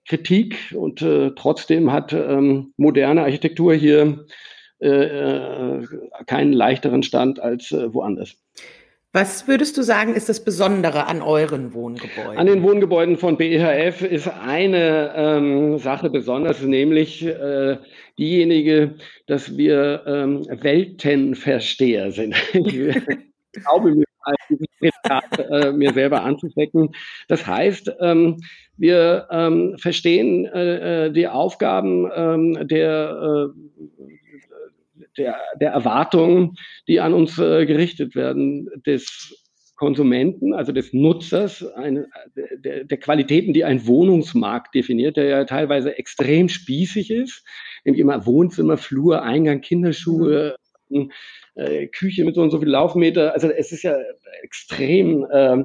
Kritik 0.06 0.74
und 0.76 1.02
äh, 1.02 1.32
trotzdem 1.34 1.92
hat 1.92 2.12
ähm, 2.12 2.72
moderne 2.76 3.22
Architektur 3.22 3.74
hier 3.74 4.26
äh, 4.80 4.88
äh 4.88 5.86
keinen 6.26 6.52
leichteren 6.52 7.02
Stand 7.02 7.40
als 7.40 7.72
äh, 7.72 7.92
woanders. 7.92 8.36
Was 9.12 9.48
würdest 9.48 9.78
du 9.78 9.82
sagen, 9.82 10.14
ist 10.14 10.28
das 10.28 10.44
Besondere 10.44 11.06
an 11.06 11.22
euren 11.22 11.72
Wohngebäuden? 11.72 12.36
An 12.36 12.46
den 12.46 12.62
Wohngebäuden 12.62 13.16
von 13.16 13.38
BEHF 13.38 14.02
ist 14.02 14.28
eine 14.28 15.14
ähm, 15.16 15.78
Sache 15.78 16.10
besonders, 16.10 16.60
nämlich 16.60 17.24
äh, 17.24 17.78
diejenige, 18.18 18.96
dass 19.26 19.56
wir 19.56 20.02
ähm, 20.06 20.46
Weltenversteher 20.50 22.12
sind. 22.12 22.34
ich 22.52 23.62
glaube 23.62 23.92
mir, 23.92 24.04
äh, 25.50 25.72
mir 25.72 25.94
selber 25.94 26.22
anzustecken. 26.22 26.90
Das 27.28 27.46
heißt, 27.46 27.90
ähm, 28.00 28.36
wir 28.76 29.26
ähm, 29.30 29.76
verstehen 29.78 30.44
äh, 30.44 31.06
äh 31.06 31.12
die 31.12 31.28
Aufgaben 31.28 32.10
ähm, 32.14 32.68
der 32.68 33.52
äh, 33.56 34.17
der, 35.18 35.38
der 35.60 35.72
Erwartungen, 35.72 36.54
die 36.86 37.00
an 37.00 37.14
uns 37.14 37.38
äh, 37.38 37.66
gerichtet 37.66 38.14
werden, 38.14 38.68
des 38.86 39.44
Konsumenten, 39.76 40.54
also 40.54 40.72
des 40.72 40.92
Nutzers, 40.92 41.64
eine, 41.64 42.08
der, 42.34 42.84
der, 42.84 42.98
Qualitäten, 42.98 43.52
die 43.52 43.64
ein 43.64 43.86
Wohnungsmarkt 43.86 44.74
definiert, 44.74 45.16
der 45.16 45.24
ja 45.26 45.44
teilweise 45.44 45.96
extrem 45.96 46.48
spießig 46.48 47.10
ist, 47.10 47.44
nämlich 47.84 48.00
immer 48.00 48.26
Wohnzimmer, 48.26 48.76
Flur, 48.76 49.22
Eingang, 49.22 49.60
Kinderschuhe, 49.60 50.56
äh, 51.54 51.86
Küche 51.86 52.24
mit 52.24 52.34
so 52.34 52.42
und 52.42 52.50
so 52.50 52.58
viel 52.58 52.68
Laufmeter. 52.68 53.32
Also 53.34 53.50
es 53.50 53.70
ist 53.70 53.84
ja 53.84 53.96
extrem 54.42 55.24
äh, 55.30 55.64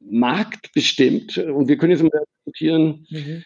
marktbestimmt. 0.00 1.36
Und 1.36 1.68
wir 1.68 1.76
können 1.76 1.92
jetzt 1.92 2.02
mal 2.02 2.24
diskutieren, 2.46 3.06
mhm 3.10 3.44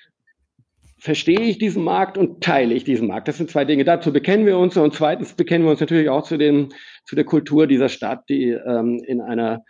verstehe 1.04 1.42
ich 1.42 1.58
diesen 1.58 1.84
Markt 1.84 2.16
und 2.16 2.42
teile 2.42 2.72
ich 2.72 2.82
diesen 2.82 3.08
Markt. 3.08 3.28
Das 3.28 3.36
sind 3.36 3.50
zwei 3.50 3.66
Dinge. 3.66 3.84
Dazu 3.84 4.10
bekennen 4.10 4.46
wir 4.46 4.56
uns 4.56 4.74
und 4.78 4.94
zweitens 4.94 5.34
bekennen 5.34 5.66
wir 5.66 5.72
uns 5.72 5.80
natürlich 5.80 6.08
auch 6.08 6.22
zu, 6.24 6.38
den, 6.38 6.72
zu 7.04 7.14
der 7.14 7.26
Kultur 7.26 7.66
dieser 7.66 7.90
Stadt, 7.90 8.26
die 8.30 8.52
ähm, 8.52 9.04
in 9.06 9.20
einer 9.20 9.66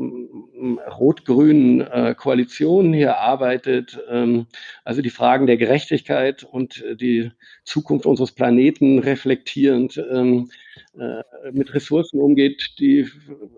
rot-grünen 0.00 1.82
äh, 1.82 2.16
Koalition 2.16 2.92
hier 2.92 3.18
arbeitet, 3.18 4.00
ähm, 4.10 4.46
also 4.82 5.00
die 5.00 5.10
Fragen 5.10 5.46
der 5.46 5.58
Gerechtigkeit 5.58 6.42
und 6.42 6.82
die 7.00 7.30
Zukunft 7.64 8.04
unseres 8.04 8.32
Planeten 8.32 8.98
reflektierend 8.98 10.02
ähm, 10.10 10.50
äh, 10.98 11.22
mit 11.52 11.72
Ressourcen 11.72 12.18
umgeht, 12.18 12.80
die, 12.80 13.06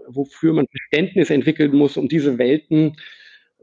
wofür 0.07 0.53
man 0.53 0.67
Verständnis 0.67 1.31
entwickeln 1.31 1.75
muss, 1.75 1.97
um 1.97 2.09
diese 2.09 2.37
Welten 2.37 2.97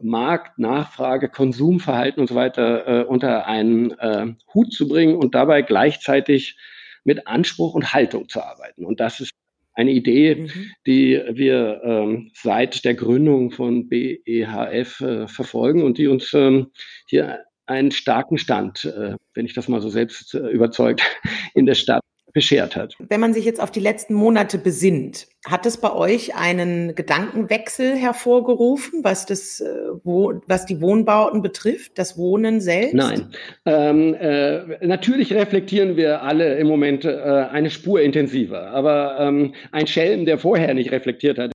Markt, 0.02 0.60
Nachfrage, 0.60 1.30
Konsumverhalten 1.30 2.22
und 2.22 2.28
so 2.28 2.36
weiter 2.36 2.88
äh, 2.88 3.04
unter 3.06 3.46
einen 3.48 3.92
äh, 4.00 4.34
Hut 4.54 4.74
zu 4.74 4.88
bringen 4.88 5.16
und 5.16 5.36
dabei 5.36 5.62
gleichzeitig 5.62 6.58
mit 7.04 7.28
Anspruch 7.28 7.74
und 7.74 7.94
Haltung 7.94 8.30
zu 8.30 8.42
arbeiten. 8.42 8.86
Und 8.86 9.00
das 9.00 9.20
ist 9.20 9.32
eine 9.74 9.92
Idee, 9.92 10.36
mhm. 10.36 10.72
die 10.86 11.22
wir 11.32 11.82
ähm, 11.84 12.32
seit 12.34 12.84
der 12.84 12.96
Gründung 12.96 13.52
von 13.52 13.88
BEHF 13.88 15.02
äh, 15.02 15.28
verfolgen 15.28 15.84
und 15.84 15.98
die 15.98 16.08
uns 16.08 16.34
ähm, 16.34 16.72
hier 17.08 17.46
einen 17.66 17.92
starken 17.92 18.38
Stand, 18.38 18.86
äh, 18.86 19.16
wenn 19.34 19.46
ich 19.46 19.54
das 19.54 19.68
mal 19.68 19.82
so 19.82 19.90
selbst 19.90 20.34
äh, 20.34 20.50
überzeugt, 20.50 21.02
in 21.54 21.66
der 21.66 21.76
Stadt 21.76 22.02
beschert 22.34 22.76
hat. 22.76 22.96
Wenn 23.00 23.20
man 23.20 23.34
sich 23.34 23.46
jetzt 23.46 23.62
auf 23.62 23.72
die 23.72 23.80
letzten 23.80 24.14
Monate 24.14 24.58
besinnt, 24.58 25.28
hat 25.46 25.66
es 25.66 25.78
bei 25.78 25.94
euch 25.94 26.36
einen 26.36 26.96
Gedankenwechsel 26.96 27.96
hervorgerufen, 27.96 29.04
was 29.04 29.26
das, 29.26 29.62
äh, 29.62 29.68
wo, 30.04 30.42
was 30.48 30.66
die 30.66 30.82
Wohnbauten 30.82 31.42
betrifft, 31.42 31.98
das 31.98 32.18
Wohnen 32.18 32.60
selbst? 32.62 32.94
Nein. 32.94 33.32
Ähm, 33.66 34.14
äh, 34.16 34.86
natürlich 34.86 35.34
reflektieren 35.34 35.96
wir 35.96 36.22
alle 36.24 36.58
im 36.58 36.68
Moment 36.68 37.06
äh, 37.06 37.10
eine 37.10 37.70
Spur 37.70 38.02
intensiver, 38.02 38.68
aber 38.68 39.18
ähm, 39.20 39.54
ein 39.72 39.88
Schelm, 39.88 40.26
der 40.26 40.38
vorher 40.38 40.74
nicht 40.74 40.92
reflektiert 40.92 41.38
hat. 41.38 41.52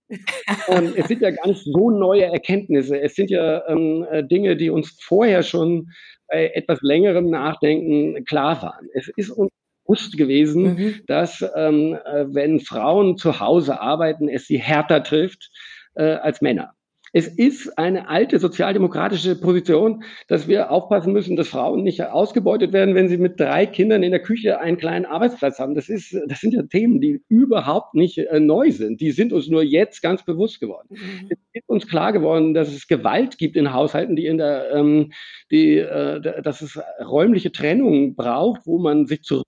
Und 0.68 0.94
es 0.96 1.08
sind 1.08 1.20
ja 1.20 1.30
gar 1.30 1.46
nicht 1.48 1.62
so 1.64 1.90
neue 1.90 2.24
Erkenntnisse. 2.24 3.00
Es 3.00 3.14
sind 3.14 3.30
ja 3.30 3.66
ähm, 3.68 4.06
äh, 4.10 4.24
Dinge, 4.24 4.56
die 4.56 4.70
uns 4.70 4.96
vorher 5.00 5.42
schon 5.42 5.90
bei 6.28 6.50
etwas 6.54 6.80
längerem 6.80 7.28
Nachdenken 7.28 8.24
klar 8.24 8.62
waren. 8.62 8.88
Es 8.94 9.08
ist 9.16 9.30
uns 9.30 9.50
bewusst 9.84 10.16
gewesen, 10.16 10.62
mhm. 10.62 10.94
dass 11.06 11.44
ähm, 11.54 11.98
äh, 12.04 12.26
wenn 12.28 12.60
Frauen 12.60 13.16
zu 13.16 13.40
Hause 13.40 13.80
arbeiten, 13.80 14.28
es 14.28 14.46
sie 14.46 14.58
härter 14.58 15.02
trifft 15.02 15.50
äh, 15.94 16.02
als 16.02 16.40
Männer. 16.40 16.74
Es 17.16 17.28
ist 17.28 17.78
eine 17.78 18.08
alte 18.08 18.40
sozialdemokratische 18.40 19.40
Position, 19.40 20.02
dass 20.26 20.48
wir 20.48 20.72
aufpassen 20.72 21.12
müssen, 21.12 21.36
dass 21.36 21.46
Frauen 21.46 21.84
nicht 21.84 22.02
ausgebeutet 22.02 22.72
werden, 22.72 22.96
wenn 22.96 23.08
sie 23.08 23.18
mit 23.18 23.38
drei 23.38 23.66
Kindern 23.66 24.02
in 24.02 24.10
der 24.10 24.20
Küche 24.20 24.58
einen 24.58 24.78
kleinen 24.78 25.04
Arbeitsplatz 25.04 25.60
haben. 25.60 25.76
Das 25.76 25.88
ist, 25.88 26.12
das 26.26 26.40
sind 26.40 26.54
ja 26.54 26.64
Themen, 26.64 27.00
die 27.00 27.22
überhaupt 27.28 27.94
nicht 27.94 28.18
äh, 28.18 28.40
neu 28.40 28.72
sind. 28.72 29.00
Die 29.00 29.12
sind 29.12 29.32
uns 29.32 29.46
nur 29.46 29.62
jetzt 29.62 30.02
ganz 30.02 30.24
bewusst 30.24 30.58
geworden. 30.58 30.88
Mhm. 30.90 31.28
Es 31.28 31.38
ist 31.52 31.68
uns 31.68 31.86
klar 31.86 32.12
geworden, 32.12 32.52
dass 32.52 32.74
es 32.74 32.88
Gewalt 32.88 33.38
gibt 33.38 33.54
in 33.54 33.72
Haushalten, 33.72 34.16
die 34.16 34.26
in 34.26 34.38
der, 34.38 34.72
ähm, 34.72 35.12
die, 35.52 35.78
äh, 35.78 36.42
dass 36.42 36.62
es 36.62 36.80
räumliche 37.00 37.52
Trennung 37.52 38.16
braucht, 38.16 38.62
wo 38.66 38.78
man 38.78 39.06
sich 39.06 39.22
zurück 39.22 39.46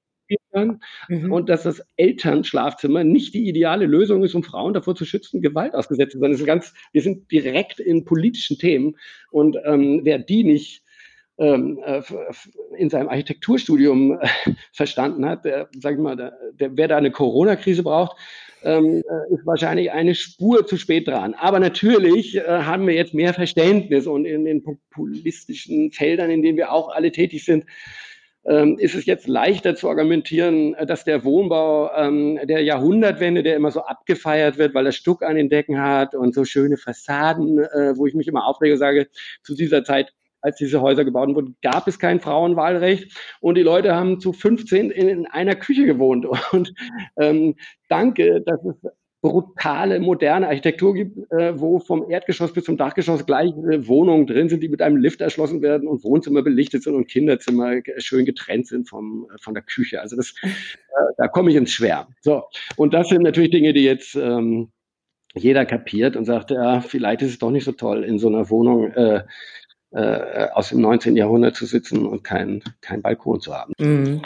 kann 0.53 0.81
mhm. 1.09 1.33
und 1.33 1.49
dass 1.49 1.63
das 1.63 1.83
Elternschlafzimmer 1.97 3.05
nicht 3.05 3.35
die 3.35 3.49
ideale 3.49 3.87
Lösung 3.87 4.25
ist, 4.25 4.35
um 4.35 4.43
Frauen 4.43 4.75
davor 4.75 4.95
zu 4.95 5.05
schützen, 5.05 5.43
Gewalt 5.43 5.75
ausgesetzt 5.75 6.13
zu 6.13 6.19
sein. 6.19 6.31
Das 6.31 6.41
ist 6.41 6.47
ganz, 6.47 6.75
wir 6.93 7.03
sind 7.03 7.31
direkt 7.31 7.81
in 7.81 8.05
politischen 8.05 8.59
Themen 8.59 8.97
und 9.31 9.57
ähm, 9.65 10.01
wer 10.05 10.19
die 10.19 10.45
nicht 10.45 10.83
ähm, 11.39 11.79
äh, 11.85 12.03
in 12.79 12.89
seinem 12.89 13.09
Architekturstudium 13.09 14.19
äh, 14.21 14.29
verstanden 14.73 15.27
hat, 15.27 15.45
der, 15.45 15.69
sag 15.79 15.95
ich 15.95 16.01
mal, 16.01 16.17
der, 16.17 16.37
der, 16.59 16.77
wer 16.77 16.89
da 16.89 16.97
eine 16.97 17.11
Corona-Krise 17.11 17.83
braucht, 17.83 18.17
ähm, 18.63 19.03
äh, 19.09 19.35
ist 19.35 19.45
wahrscheinlich 19.45 19.93
eine 19.93 20.15
Spur 20.15 20.67
zu 20.67 20.79
spät 20.79 21.07
dran. 21.07 21.35
Aber 21.35 21.61
natürlich 21.61 22.37
äh, 22.37 22.43
haben 22.43 22.87
wir 22.87 22.95
jetzt 22.95 23.13
mehr 23.13 23.35
Verständnis 23.35 24.07
und 24.07 24.25
in 24.25 24.45
den 24.47 24.63
populistischen 24.63 25.93
Feldern, 25.93 26.31
in 26.31 26.43
denen 26.43 26.57
wir 26.57 26.73
auch 26.73 26.89
alle 26.89 27.13
tätig 27.13 27.45
sind, 27.45 27.67
ähm, 28.49 28.79
ist 28.79 28.95
es 28.95 29.07
jetzt 29.07 29.27
leichter 29.27 29.75
zu 29.75 29.89
argumentieren, 29.89 30.75
äh, 30.75 30.87
dass 30.87 31.05
der 31.05 31.25
Wohnbau 31.25 31.91
ähm, 31.95 32.39
der 32.45 32.63
Jahrhundertwende, 32.63 33.43
der 33.43 33.57
immer 33.57 33.71
so 33.71 33.83
abgefeiert 33.83 34.59
wird, 34.59 34.75
weil 34.75 34.87
er 34.87 34.93
Stuck 34.93 35.23
an 35.23 35.37
den 35.37 35.49
Decken 35.49 35.81
hat 35.81 36.15
und 36.15 36.35
so 36.35 36.45
schöne 36.45 36.77
Fassaden, 36.77 37.59
äh, 37.59 37.97
wo 37.97 38.07
ich 38.07 38.15
mich 38.15 38.29
immer 38.29 38.47
aufrege, 38.47 38.77
sage, 38.77 39.09
zu 39.43 39.55
dieser 39.55 39.85
Zeit 39.85 40.13
als 40.47 40.57
diese 40.57 40.81
Häuser 40.81 41.05
gebaut 41.05 41.35
wurden, 41.35 41.57
gab 41.61 41.89
es 41.89 41.99
kein 41.99 42.21
Frauenwahlrecht 42.21 43.13
und 43.41 43.57
die 43.57 43.63
Leute 43.63 43.97
haben 43.97 44.21
zu 44.21 44.33
15 44.33 44.91
in, 44.91 45.09
in 45.09 45.27
einer 45.27 45.57
Küche 45.57 45.87
gewohnt. 45.87 46.25
Und 46.53 46.73
ähm, 47.19 47.57
danke, 47.89 48.43
dass 48.43 48.61
es 48.65 48.77
brutale, 49.27 49.99
moderne 49.99 50.47
Architektur 50.47 50.95
gibt, 50.95 51.31
äh, 51.33 51.59
wo 51.59 51.81
vom 51.81 52.09
Erdgeschoss 52.09 52.53
bis 52.53 52.65
zum 52.65 52.77
Dachgeschoss 52.77 53.27
gleich 53.27 53.51
äh, 53.51 53.87
Wohnungen 53.89 54.27
drin 54.27 54.49
sind, 54.49 54.63
die 54.63 54.69
mit 54.69 54.83
einem 54.83 54.97
Lift 54.97 55.21
erschlossen 55.21 55.63
werden 55.63 55.89
und 55.89 56.05
Wohnzimmer 56.05 56.43
belichtet 56.43 56.85
sind 56.85 56.95
und 56.95 57.09
Kinderzimmer 57.09 57.81
schön 57.99 58.25
getrennt 58.25 58.69
sind 58.69 58.89
vom, 58.89 59.27
äh, 59.33 59.39
von 59.41 59.55
der 59.55 59.65
Küche. 59.65 60.01
Also 60.01 60.17
das, 60.17 60.35
äh, 60.43 60.49
da 61.17 61.27
komme 61.27 61.51
ich 61.51 61.57
ins 61.57 61.73
Schwärmen. 61.73 62.15
So. 62.21 62.45
Und 62.77 62.95
das 62.95 63.09
sind 63.09 63.23
natürlich 63.23 63.51
Dinge, 63.51 63.73
die 63.73 63.85
jetzt 63.85 64.15
ähm, 64.15 64.71
jeder 65.35 65.67
kapiert 65.67 66.17
und 66.17 66.25
sagt, 66.25 66.51
ja, 66.51 66.81
vielleicht 66.81 67.23
ist 67.23 67.31
es 67.31 67.39
doch 67.39 67.51
nicht 67.51 67.65
so 67.65 67.73
toll, 67.73 68.05
in 68.05 68.19
so 68.19 68.29
einer 68.29 68.49
Wohnung 68.49 68.93
äh, 68.93 69.23
aus 70.53 70.71
dem 70.71 70.81
19. 70.81 71.17
Jahrhundert 71.17 71.57
zu 71.57 71.67
sitzen 71.67 72.07
und 72.07 72.23
keinen 72.23 72.63
kein 72.81 73.03
Balkon 73.03 73.41
zu 73.41 73.55
haben. 73.55 73.73
Mhm. 73.79 74.23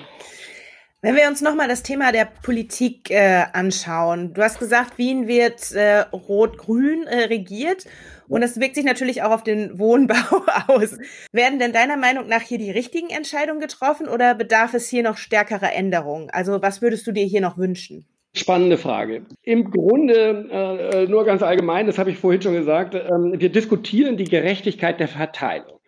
Wenn 1.02 1.16
wir 1.16 1.28
uns 1.28 1.40
nochmal 1.40 1.66
das 1.66 1.82
Thema 1.82 2.12
der 2.12 2.26
Politik 2.26 3.10
äh, 3.10 3.44
anschauen. 3.54 4.34
Du 4.34 4.42
hast 4.42 4.58
gesagt, 4.58 4.98
Wien 4.98 5.26
wird 5.26 5.72
äh, 5.72 6.00
rot-grün 6.12 7.06
äh, 7.06 7.24
regiert 7.24 7.86
und 8.28 8.42
das 8.42 8.60
wirkt 8.60 8.74
sich 8.74 8.84
natürlich 8.84 9.22
auch 9.22 9.30
auf 9.30 9.42
den 9.42 9.78
Wohnbau 9.78 10.14
aus. 10.66 10.98
Werden 11.32 11.58
denn 11.58 11.72
deiner 11.72 11.96
Meinung 11.96 12.28
nach 12.28 12.42
hier 12.42 12.58
die 12.58 12.70
richtigen 12.70 13.08
Entscheidungen 13.08 13.60
getroffen 13.60 14.08
oder 14.08 14.34
bedarf 14.34 14.74
es 14.74 14.90
hier 14.90 15.02
noch 15.02 15.16
stärkerer 15.16 15.72
Änderungen? 15.72 16.28
Also 16.30 16.60
was 16.60 16.82
würdest 16.82 17.06
du 17.06 17.12
dir 17.12 17.24
hier 17.24 17.40
noch 17.40 17.56
wünschen? 17.56 18.04
Spannende 18.36 18.76
Frage. 18.76 19.24
Im 19.42 19.70
Grunde, 19.70 20.48
äh, 20.52 21.06
nur 21.08 21.24
ganz 21.24 21.42
allgemein, 21.42 21.86
das 21.86 21.96
habe 21.96 22.10
ich 22.10 22.18
vorhin 22.18 22.42
schon 22.42 22.54
gesagt, 22.54 22.94
äh, 22.94 23.08
wir 23.08 23.48
diskutieren 23.48 24.18
die 24.18 24.24
Gerechtigkeit 24.24 25.00
der 25.00 25.08
Verteilung. 25.08 25.80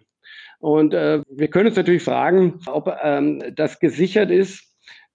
Und 0.58 0.94
äh, 0.94 1.20
wir 1.28 1.48
können 1.48 1.66
uns 1.66 1.76
natürlich 1.76 2.02
fragen, 2.02 2.60
ob 2.66 2.90
ähm, 3.02 3.42
das 3.54 3.78
gesichert 3.78 4.30
ist, 4.30 4.60
äh, 4.60 4.71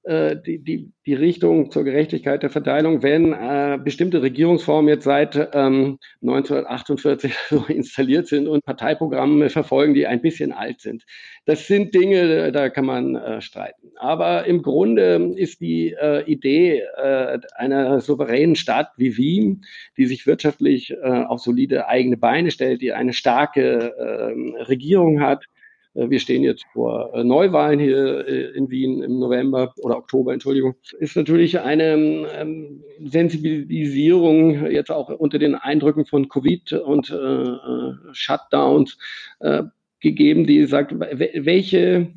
die, 0.07 0.59
die, 0.59 0.91
die 1.05 1.13
Richtung 1.13 1.71
zur 1.71 1.83
Gerechtigkeit 1.83 2.43
der 2.43 2.49
Verteilung, 2.49 3.03
wenn 3.03 3.33
äh, 3.33 3.77
bestimmte 3.83 4.21
Regierungsformen 4.21 4.89
jetzt 4.89 5.03
seit 5.03 5.35
ähm, 5.53 5.99
1948 6.21 7.33
so 7.49 7.65
installiert 7.67 8.27
sind 8.27 8.47
und 8.47 8.63
Parteiprogramme 8.65 9.49
verfolgen, 9.49 9.93
die 9.93 10.07
ein 10.07 10.21
bisschen 10.21 10.51
alt 10.51 10.81
sind. 10.81 11.03
Das 11.45 11.67
sind 11.67 11.93
Dinge, 11.93 12.51
da 12.51 12.69
kann 12.69 12.85
man 12.85 13.15
äh, 13.15 13.41
streiten. 13.41 13.91
Aber 13.97 14.45
im 14.45 14.61
Grunde 14.61 15.33
ist 15.35 15.61
die 15.61 15.93
äh, 15.93 16.23
Idee 16.25 16.83
äh, 16.97 17.39
einer 17.55 18.01
souveränen 18.01 18.55
Stadt 18.55 18.91
wie 18.97 19.17
Wien, 19.17 19.65
die 19.97 20.05
sich 20.05 20.27
wirtschaftlich 20.27 20.91
äh, 20.91 20.97
auf 21.05 21.39
solide 21.39 21.87
eigene 21.87 22.17
Beine 22.17 22.51
stellt, 22.51 22.81
die 22.81 22.93
eine 22.93 23.13
starke 23.13 23.93
äh, 23.97 24.63
Regierung 24.63 25.21
hat, 25.21 25.45
äh, 25.45 25.56
wir 25.97 26.19
stehen 26.19 26.43
jetzt 26.43 26.65
vor 26.73 27.13
äh, 27.13 27.23
Neuwahlen 27.23 27.79
hier 27.79 28.27
äh, 28.27 28.51
in 28.55 28.69
Wien 28.69 29.01
im 29.01 29.19
November 29.19 29.73
oder 29.77 29.97
Oktober, 29.97 30.31
Entschuldigung. 30.31 30.75
Ist 30.99 31.15
natürlich 31.15 31.59
eine 31.59 32.27
ähm, 32.37 32.83
Sensibilisierung 33.03 34.69
jetzt 34.69 34.91
auch 34.91 35.09
unter 35.09 35.39
den 35.39 35.55
Eindrücken 35.55 36.05
von 36.05 36.29
Covid 36.29 36.73
und 36.73 37.09
äh, 37.09 38.13
Shutdowns 38.13 38.97
äh, 39.39 39.63
gegeben, 39.99 40.45
die 40.45 40.65
sagt, 40.65 40.93
welche 40.99 42.07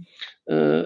äh, 0.45 0.85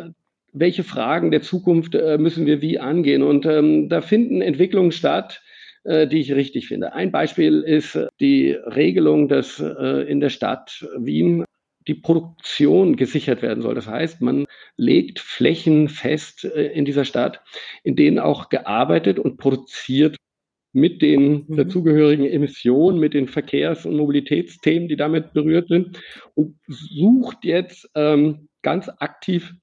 welche 0.57 0.85
Fragen 0.85 1.33
der 1.33 1.43
Zukunft 1.43 1.97
äh, 1.97 2.17
müssen 2.17 2.47
wir 2.47 2.63
wie 2.63 2.79
angehen? 2.79 3.25
Und 3.25 3.45
ähm, 3.45 3.89
da 3.89 4.03
finden 4.03 4.41
Entwicklungen 4.41 4.93
statt, 4.93 5.43
die 5.87 6.19
ich 6.19 6.33
richtig 6.33 6.69
finde. 6.69 6.95
Ein 6.95 7.13
Beispiel 7.13 7.61
ist 7.61 7.99
die 8.19 8.53
Regelung, 8.53 9.29
dass 9.29 9.61
in 9.61 10.19
der 10.19 10.31
Stadt 10.31 10.89
Wien 10.97 11.45
die 11.87 11.95
Produktion 11.95 12.97
gesichert 12.97 13.43
werden 13.43 13.63
soll. 13.63 13.75
Das 13.75 13.87
heißt, 13.87 14.21
man 14.21 14.47
legt 14.77 15.21
Flächen 15.21 15.89
fest 15.89 16.45
äh, 16.45 16.73
in 16.73 16.85
dieser 16.85 17.05
Stadt, 17.05 17.43
in 17.83 17.97
denen 17.97 18.19
auch 18.19 18.49
gearbeitet 18.49 19.19
und 19.19 19.37
produziert 19.37 20.17
mit 20.73 21.03
den 21.03 21.45
mhm. 21.47 21.57
dazugehörigen 21.57 22.27
Emissionen, 22.27 22.99
mit 22.99 23.15
den 23.15 23.29
Verkehrs- 23.29 23.87
und 23.87 23.97
Mobilitätsthemen, 23.97 24.89
die 24.89 24.97
damit 24.97 25.33
berührt 25.33 25.69
sind, 25.69 26.01
und 26.35 26.57
sucht 26.67 27.45
jetzt 27.45 27.89
ähm, 27.95 28.49
ganz 28.63 28.91
aktiv 28.99 29.55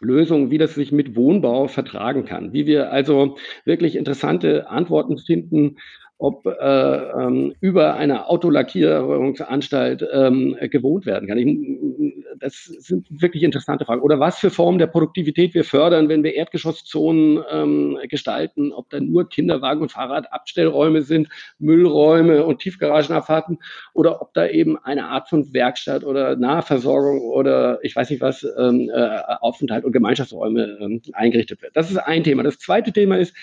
Lösungen, 0.00 0.50
wie 0.50 0.58
das 0.58 0.74
sich 0.74 0.90
mit 0.90 1.14
Wohnbau 1.14 1.68
vertragen 1.68 2.24
kann, 2.24 2.52
wie 2.52 2.66
wir 2.66 2.92
also 2.92 3.36
wirklich 3.64 3.94
interessante 3.94 4.68
Antworten 4.68 5.18
finden 5.18 5.76
ob 6.18 6.46
äh, 6.46 6.50
ähm, 6.50 7.54
über 7.60 7.94
eine 7.94 8.28
Autolackierungsanstalt 8.28 10.06
ähm, 10.12 10.56
gewohnt 10.70 11.04
werden 11.04 11.28
kann. 11.28 11.38
Ich, 11.38 12.14
das 12.38 12.64
sind 12.64 13.08
wirklich 13.10 13.42
interessante 13.42 13.84
Fragen. 13.84 14.02
Oder 14.02 14.20
was 14.20 14.38
für 14.38 14.50
Formen 14.50 14.78
der 14.78 14.86
Produktivität 14.86 15.54
wir 15.54 15.64
fördern, 15.64 16.08
wenn 16.08 16.22
wir 16.22 16.34
Erdgeschosszonen 16.34 17.42
ähm, 17.50 17.98
gestalten, 18.08 18.72
ob 18.72 18.88
da 18.90 19.00
nur 19.00 19.28
Kinderwagen 19.28 19.82
und 19.82 19.90
Fahrradabstellräume 19.90 21.02
sind, 21.02 21.28
Müllräume 21.58 22.44
und 22.44 22.60
Tiefgaragenabfahrten 22.60 23.58
oder 23.92 24.22
ob 24.22 24.32
da 24.34 24.46
eben 24.46 24.78
eine 24.78 25.06
Art 25.06 25.28
von 25.28 25.52
Werkstatt 25.52 26.04
oder 26.04 26.36
Nahversorgung 26.36 27.20
oder 27.20 27.80
ich 27.82 27.96
weiß 27.96 28.10
nicht 28.10 28.20
was, 28.20 28.46
ähm, 28.58 28.90
äh, 28.94 29.18
Aufenthalt 29.40 29.84
und 29.84 29.92
Gemeinschaftsräume 29.92 30.78
ähm, 30.80 31.02
eingerichtet 31.14 31.62
wird. 31.62 31.76
Das 31.76 31.90
ist 31.90 31.96
ein 31.96 32.22
Thema. 32.22 32.42
Das 32.42 32.58
zweite 32.58 32.92
Thema 32.92 33.18
ist, 33.18 33.34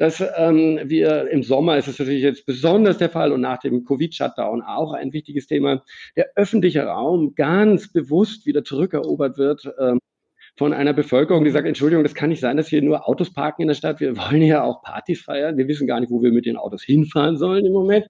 dass 0.00 0.24
ähm, 0.38 0.80
wir 0.84 1.30
im 1.30 1.42
Sommer 1.42 1.76
ist 1.76 1.86
es 1.86 1.98
natürlich 1.98 2.22
jetzt 2.22 2.46
besonders 2.46 2.96
der 2.96 3.10
Fall 3.10 3.32
und 3.32 3.42
nach 3.42 3.58
dem 3.58 3.84
Covid-Shutdown 3.84 4.62
auch 4.62 4.94
ein 4.94 5.12
wichtiges 5.12 5.46
Thema, 5.46 5.82
der 6.16 6.30
öffentliche 6.36 6.84
Raum 6.84 7.34
ganz 7.34 7.92
bewusst 7.92 8.46
wieder 8.46 8.64
zurückerobert 8.64 9.36
wird. 9.36 9.70
Ähm, 9.78 9.98
von 10.56 10.72
einer 10.72 10.94
Bevölkerung, 10.94 11.44
die 11.44 11.50
sagt, 11.50 11.66
Entschuldigung, 11.66 12.02
das 12.02 12.14
kann 12.14 12.30
nicht 12.30 12.40
sein, 12.40 12.56
dass 12.56 12.68
hier 12.68 12.82
nur 12.82 13.08
Autos 13.08 13.32
parken 13.32 13.62
in 13.62 13.68
der 13.68 13.74
Stadt. 13.74 14.00
Wir 14.00 14.16
wollen 14.16 14.42
ja 14.42 14.64
auch 14.64 14.82
Partys 14.82 15.20
feiern. 15.20 15.58
Wir 15.58 15.68
wissen 15.68 15.86
gar 15.86 16.00
nicht, 16.00 16.10
wo 16.10 16.22
wir 16.22 16.32
mit 16.32 16.46
den 16.46 16.56
Autos 16.56 16.82
hinfahren 16.82 17.36
sollen 17.36 17.66
im 17.66 17.72
Moment. 17.72 18.06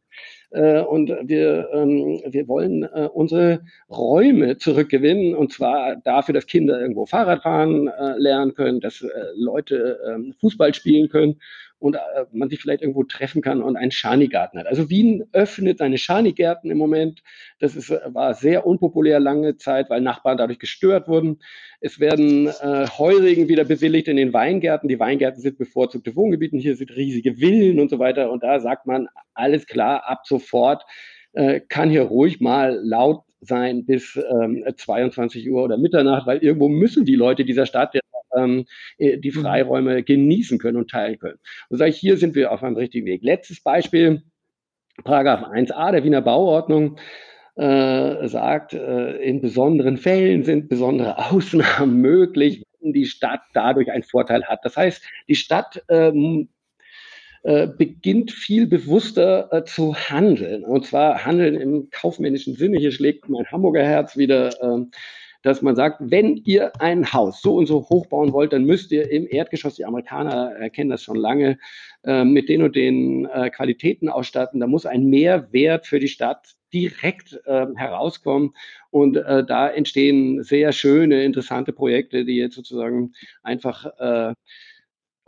Äh, 0.51 0.81
und 0.83 1.09
wir, 1.09 1.69
ähm, 1.73 2.21
wir 2.25 2.47
wollen 2.47 2.85
äh, 2.85 3.09
unsere 3.13 3.63
Räume 3.89 4.59
zurückgewinnen 4.59 5.35
und 5.35 5.53
zwar 5.53 5.97
dafür, 5.97 6.35
dass 6.35 6.47
Kinder 6.47 6.81
irgendwo 6.81 7.07
Fahrrad 7.07 7.43
fahren 7.43 7.89
äh, 7.89 8.17
lernen 8.17 8.55
können, 8.55 8.81
dass 8.81 9.05
Leute 9.35 9.99
ähm, 10.09 10.35
Fußball 10.41 10.73
spielen 10.75 11.09
können 11.09 11.41
und 11.81 11.97
äh, 11.97 11.99
man 12.31 12.49
sich 12.51 12.61
vielleicht 12.61 12.83
irgendwo 12.83 13.03
treffen 13.05 13.43
kann 13.43 13.63
und 13.63 13.77
einen 13.77 13.91
Schanigarten 13.91 14.59
hat. 14.59 14.67
Also 14.67 14.91
Wien 14.91 15.25
öffnet 15.33 15.79
seine 15.79 15.99
Schanigärten 15.99 16.71
im 16.71 16.79
Moment. 16.79 17.23
Das 17.59 17.75
ist, 17.75 17.91
äh, 17.91 18.01
war 18.13 18.35
sehr 18.35 18.67
unpopulär 18.67 19.19
lange 19.19 19.57
Zeit, 19.57 19.91
weil 19.91 20.03
Nachbarn 20.03 20.37
dadurch 20.37 20.59
gestört 20.59 21.09
wurden. 21.09 21.41
Es 21.81 21.99
werden 21.99 22.49
äh, 22.49 22.87
Heurigen 22.99 23.49
wieder 23.49 23.65
bewilligt 23.65 24.09
in 24.09 24.17
den 24.17 24.33
Weingärten. 24.33 24.89
Die 24.89 25.01
Weingärten 25.01 25.41
sind 25.41 25.59
bevorzugte 25.59 26.15
Wohngebieten. 26.15 26.61
Hier 26.61 26.77
sind 26.77 26.95
riesige 26.95 27.37
Villen 27.37 27.81
und 27.81 27.89
so 27.89 27.99
weiter. 27.99 28.31
Und 28.31 28.43
da 28.43 28.61
sagt 28.61 28.87
man, 28.87 29.09
alles 29.33 29.67
klar, 29.67 30.07
ab 30.07 30.27
sofort 30.27 30.85
äh, 31.33 31.61
kann 31.61 31.91
hier 31.91 32.03
ruhig 32.03 32.41
mal 32.41 32.79
laut 32.83 33.25
sein 33.41 33.85
bis 33.87 34.17
ähm, 34.17 34.65
22 34.77 35.51
Uhr 35.51 35.63
oder 35.63 35.79
Mitternacht, 35.79 36.27
weil 36.27 36.39
irgendwo 36.39 36.69
müssen 36.69 37.05
die 37.05 37.15
Leute 37.15 37.45
dieser 37.45 37.67
Stadt 37.67 37.95
ähm, 38.37 38.67
äh, 38.99 39.19
die 39.19 39.31
mhm. 39.31 39.43
Freiräume 39.43 40.03
genießen 40.03 40.59
können 40.59 40.77
und 40.77 40.91
teilen 40.91 41.19
können. 41.19 41.39
Und 41.69 41.79
sage 41.79 41.91
ich, 41.91 41.99
hier 41.99 42.17
sind 42.17 42.35
wir 42.35 42.53
auf 42.53 42.63
einem 42.63 42.77
richtigen 42.77 43.07
Weg. 43.07 43.23
Letztes 43.23 43.63
Beispiel, 43.63 44.23
Paragraph 45.05 45.43
1a 45.43 45.93
der 45.93 46.05
Wiener 46.05 46.23
Bauordnung 46.23 46.97
äh, 47.57 48.29
sagt, 48.29 48.75
äh, 48.75 49.17
in 49.17 49.41
besonderen 49.41 49.97
Fällen 49.97 50.45
sind 50.45 50.69
besondere 50.69 51.19
Ausnahmen 51.31 52.01
möglich, 52.01 52.65
wenn 52.81 52.93
die 52.93 53.07
Stadt 53.07 53.43
dadurch 53.55 53.91
einen 53.91 54.03
Vorteil 54.03 54.45
hat. 54.45 54.61
Das 54.65 54.77
heißt, 54.77 55.03
die 55.29 55.35
Stadt 55.35 55.83
ähm, 55.89 56.49
äh, 57.43 57.67
beginnt 57.67 58.33
viel 58.33 58.67
bewusster 58.67 59.49
äh, 59.53 59.65
zu 59.65 59.95
handeln. 59.95 60.65
Und 60.65 60.87
zwar 60.87 61.25
handeln 61.25 61.55
im 61.55 61.91
kaufmännischen 61.91 62.55
Sinne. 62.55 62.79
Hier 62.79 62.93
schlägt 62.93 63.29
mein 63.29 63.47
Hamburger 63.47 63.83
Herz 63.83 64.17
wieder. 64.17 64.51
Äh, 64.63 64.87
dass 65.43 65.63
man 65.63 65.75
sagt, 65.75 65.99
wenn 66.01 66.37
ihr 66.45 66.73
ein 66.81 67.13
Haus 67.13 67.41
so 67.41 67.57
und 67.57 67.67
so 67.67 67.89
hochbauen 67.89 68.33
wollt, 68.33 68.53
dann 68.53 68.65
müsst 68.65 68.93
ihr 68.93 69.11
im 69.11 69.27
Erdgeschoss, 69.27 69.77
die 69.77 69.87
Amerikaner 69.87 70.53
erkennen 70.57 70.91
das 70.91 71.03
schon 71.03 71.17
lange, 71.17 71.59
äh, 72.05 72.25
mit 72.25 72.49
den 72.49 72.63
und 72.63 72.77
den 72.77 73.25
äh, 73.27 73.51
Qualitäten 73.51 74.09
ausstatten. 74.09 74.61
Da 74.61 74.67
muss 74.67 74.87
ein 74.87 75.07
Mehrwert 75.07 75.87
für 75.87 75.99
die 75.99 76.09
Stadt 76.09 76.57
direkt 76.73 77.41
äh, 77.47 77.67
herauskommen. 77.75 78.55
Und 78.91 79.17
äh, 79.17 79.45
da 79.45 79.69
entstehen 79.69 80.43
sehr 80.43 80.73
schöne, 80.73 81.25
interessante 81.25 81.73
Projekte, 81.73 82.25
die 82.25 82.37
jetzt 82.37 82.57
sozusagen 82.57 83.13
einfach 83.43 83.87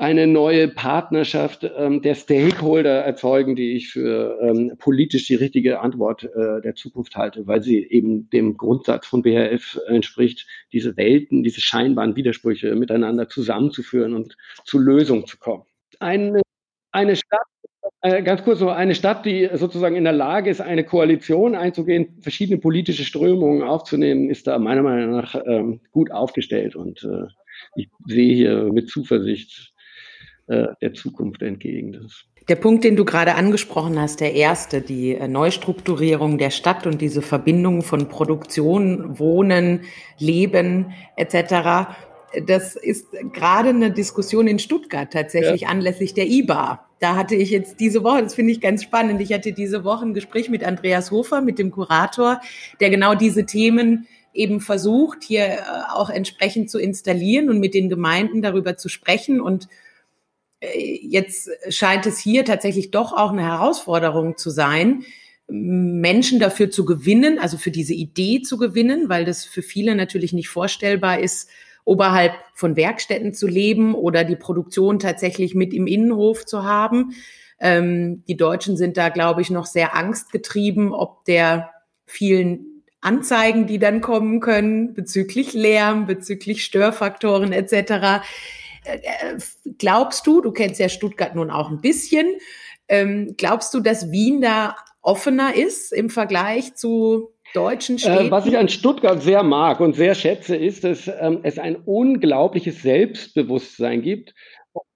eine 0.02 0.26
neue 0.26 0.66
Partnerschaft 0.66 1.62
ähm, 1.62 2.02
der 2.02 2.16
Stakeholder 2.16 3.04
erzeugen, 3.04 3.54
die 3.54 3.76
ich 3.76 3.90
für 3.90 4.36
ähm, 4.42 4.72
politisch 4.76 5.28
die 5.28 5.36
richtige 5.36 5.78
Antwort 5.78 6.24
äh, 6.24 6.60
der 6.60 6.74
Zukunft 6.74 7.14
halte, 7.14 7.46
weil 7.46 7.62
sie 7.62 7.86
eben 7.88 8.28
dem 8.30 8.56
Grundsatz 8.56 9.06
von 9.06 9.22
BRF 9.22 9.78
entspricht, 9.86 10.48
diese 10.72 10.96
Welten, 10.96 11.44
diese 11.44 11.60
scheinbaren 11.60 12.16
Widersprüche 12.16 12.74
miteinander 12.74 13.28
zusammenzuführen 13.28 14.14
und 14.14 14.36
zu 14.64 14.80
Lösungen 14.80 15.24
zu 15.24 15.38
kommen. 15.38 15.62
Eine, 16.00 16.42
eine 16.90 17.14
Stadt, 17.14 17.46
äh, 18.00 18.24
ganz 18.24 18.42
kurz 18.42 18.58
noch, 18.58 18.72
eine 18.72 18.96
Stadt, 18.96 19.24
die 19.24 19.50
sozusagen 19.54 19.94
in 19.94 20.02
der 20.02 20.12
Lage 20.12 20.50
ist, 20.50 20.60
eine 20.60 20.82
Koalition 20.82 21.54
einzugehen, 21.54 22.18
verschiedene 22.22 22.58
politische 22.58 23.04
Strömungen 23.04 23.62
aufzunehmen, 23.62 24.30
ist 24.30 24.48
da 24.48 24.58
meiner 24.58 24.82
Meinung 24.82 25.12
nach 25.12 25.36
ähm, 25.46 25.78
gut 25.92 26.10
aufgestellt 26.10 26.74
und 26.74 27.04
äh, 27.04 27.28
ich 27.76 27.88
sehe 28.06 28.34
hier 28.34 28.72
mit 28.72 28.88
Zuversicht 28.88 29.71
äh, 30.52 30.74
der 30.80 30.94
Zukunft 30.94 31.42
entgegen. 31.42 31.92
Das 31.92 32.24
der 32.48 32.56
Punkt, 32.56 32.82
den 32.82 32.96
du 32.96 33.04
gerade 33.04 33.36
angesprochen 33.36 34.00
hast, 34.00 34.20
der 34.20 34.34
erste, 34.34 34.80
die 34.80 35.14
äh, 35.14 35.28
Neustrukturierung 35.28 36.38
der 36.38 36.50
Stadt 36.50 36.86
und 36.86 37.00
diese 37.00 37.22
Verbindung 37.22 37.82
von 37.82 38.08
Produktion, 38.08 39.18
Wohnen, 39.18 39.82
Leben 40.18 40.92
etc., 41.16 41.88
das 42.46 42.76
ist 42.76 43.08
gerade 43.34 43.68
eine 43.68 43.90
Diskussion 43.90 44.46
in 44.46 44.58
Stuttgart 44.58 45.12
tatsächlich 45.12 45.62
ja. 45.62 45.68
anlässlich 45.68 46.14
der 46.14 46.26
IBA. 46.28 46.82
Da 46.98 47.14
hatte 47.14 47.34
ich 47.34 47.50
jetzt 47.50 47.78
diese 47.78 48.04
Woche, 48.04 48.22
das 48.22 48.34
finde 48.34 48.52
ich 48.52 48.60
ganz 48.62 48.82
spannend, 48.82 49.20
ich 49.20 49.34
hatte 49.34 49.52
diese 49.52 49.84
Woche 49.84 50.06
ein 50.06 50.14
Gespräch 50.14 50.48
mit 50.48 50.64
Andreas 50.64 51.10
Hofer, 51.10 51.42
mit 51.42 51.58
dem 51.58 51.70
Kurator, 51.70 52.40
der 52.80 52.88
genau 52.88 53.14
diese 53.14 53.44
Themen 53.44 54.06
eben 54.32 54.60
versucht, 54.60 55.24
hier 55.24 55.44
äh, 55.44 55.58
auch 55.92 56.08
entsprechend 56.08 56.70
zu 56.70 56.78
installieren 56.78 57.50
und 57.50 57.60
mit 57.60 57.74
den 57.74 57.90
Gemeinden 57.90 58.40
darüber 58.40 58.78
zu 58.78 58.88
sprechen 58.88 59.40
und 59.40 59.68
jetzt 60.62 61.50
scheint 61.68 62.06
es 62.06 62.18
hier 62.18 62.44
tatsächlich 62.44 62.90
doch 62.90 63.12
auch 63.12 63.32
eine 63.32 63.42
Herausforderung 63.42 64.36
zu 64.36 64.50
sein, 64.50 65.04
Menschen 65.48 66.38
dafür 66.38 66.70
zu 66.70 66.84
gewinnen, 66.84 67.38
also 67.38 67.58
für 67.58 67.70
diese 67.70 67.94
Idee 67.94 68.42
zu 68.42 68.56
gewinnen, 68.56 69.08
weil 69.08 69.24
das 69.24 69.44
für 69.44 69.62
viele 69.62 69.94
natürlich 69.94 70.32
nicht 70.32 70.48
vorstellbar 70.48 71.18
ist, 71.18 71.50
oberhalb 71.84 72.32
von 72.54 72.76
Werkstätten 72.76 73.34
zu 73.34 73.48
leben 73.48 73.94
oder 73.94 74.22
die 74.22 74.36
Produktion 74.36 75.00
tatsächlich 75.00 75.54
mit 75.54 75.74
im 75.74 75.88
Innenhof 75.88 76.46
zu 76.46 76.62
haben. 76.62 77.14
Ähm, 77.58 78.22
die 78.28 78.36
Deutschen 78.36 78.76
sind 78.76 78.96
da, 78.96 79.08
glaube 79.08 79.42
ich, 79.42 79.50
noch 79.50 79.66
sehr 79.66 79.96
angstgetrieben, 79.96 80.92
ob 80.92 81.24
der 81.24 81.70
vielen 82.06 82.84
Anzeigen, 83.00 83.66
die 83.66 83.80
dann 83.80 84.00
kommen 84.00 84.38
können 84.38 84.94
bezüglich 84.94 85.54
Lärm, 85.54 86.06
bezüglich 86.06 86.64
Störfaktoren 86.64 87.52
etc 87.52 88.22
glaubst 89.78 90.26
du, 90.26 90.40
du 90.40 90.52
kennst 90.52 90.80
ja 90.80 90.88
Stuttgart 90.88 91.34
nun 91.34 91.50
auch 91.50 91.70
ein 91.70 91.80
bisschen, 91.80 92.26
ähm, 92.88 93.34
glaubst 93.36 93.72
du, 93.74 93.80
dass 93.80 94.10
Wien 94.10 94.40
da 94.40 94.76
offener 95.00 95.54
ist 95.54 95.92
im 95.92 96.10
Vergleich 96.10 96.74
zu 96.74 97.30
deutschen 97.54 97.98
Städten? 97.98 98.28
Äh, 98.28 98.30
was 98.30 98.46
ich 98.46 98.56
an 98.56 98.68
Stuttgart 98.68 99.22
sehr 99.22 99.42
mag 99.42 99.80
und 99.80 99.94
sehr 99.94 100.14
schätze, 100.14 100.56
ist, 100.56 100.84
dass 100.84 101.08
ähm, 101.20 101.40
es 101.42 101.58
ein 101.58 101.76
unglaubliches 101.76 102.82
Selbstbewusstsein 102.82 104.02
gibt 104.02 104.34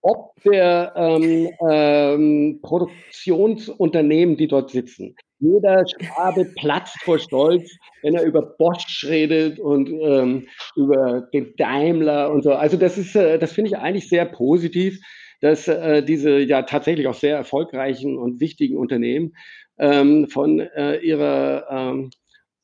ob 0.03 0.40
der 0.44 0.92
ähm, 0.96 1.51
ähm, 1.68 2.61
Produktionsunternehmen, 2.62 4.37
die 4.37 4.46
dort 4.46 4.70
sitzen. 4.70 5.16
Jeder 5.38 5.85
Schwabe 5.87 6.46
platzt 6.57 6.99
vor 7.03 7.18
Stolz, 7.18 7.70
wenn 8.03 8.14
er 8.14 8.25
über 8.25 8.42
Bosch 8.42 9.05
redet 9.07 9.59
und 9.59 9.90
ähm, 9.90 10.49
über 10.77 11.29
den 11.33 11.55
Daimler 11.57 12.33
und 12.33 12.42
so. 12.42 12.53
Also 12.53 12.77
das 12.77 12.96
ist, 12.96 13.14
äh, 13.14 13.38
das 13.38 13.53
finde 13.53 13.70
ich 13.70 13.77
eigentlich 13.77 14.09
sehr 14.09 14.25
positiv, 14.25 14.99
dass 15.40 15.68
äh, 15.68 16.03
diese 16.03 16.38
ja 16.38 16.62
tatsächlich 16.62 17.07
auch 17.07 17.14
sehr 17.14 17.37
erfolgreichen 17.37 18.16
und 18.16 18.40
wichtigen 18.40 18.79
Unternehmen 18.79 19.35
ähm, 19.79 20.29
von 20.29 20.61
äh, 20.61 20.96
ihrer 20.99 21.66
ähm, 21.70 22.11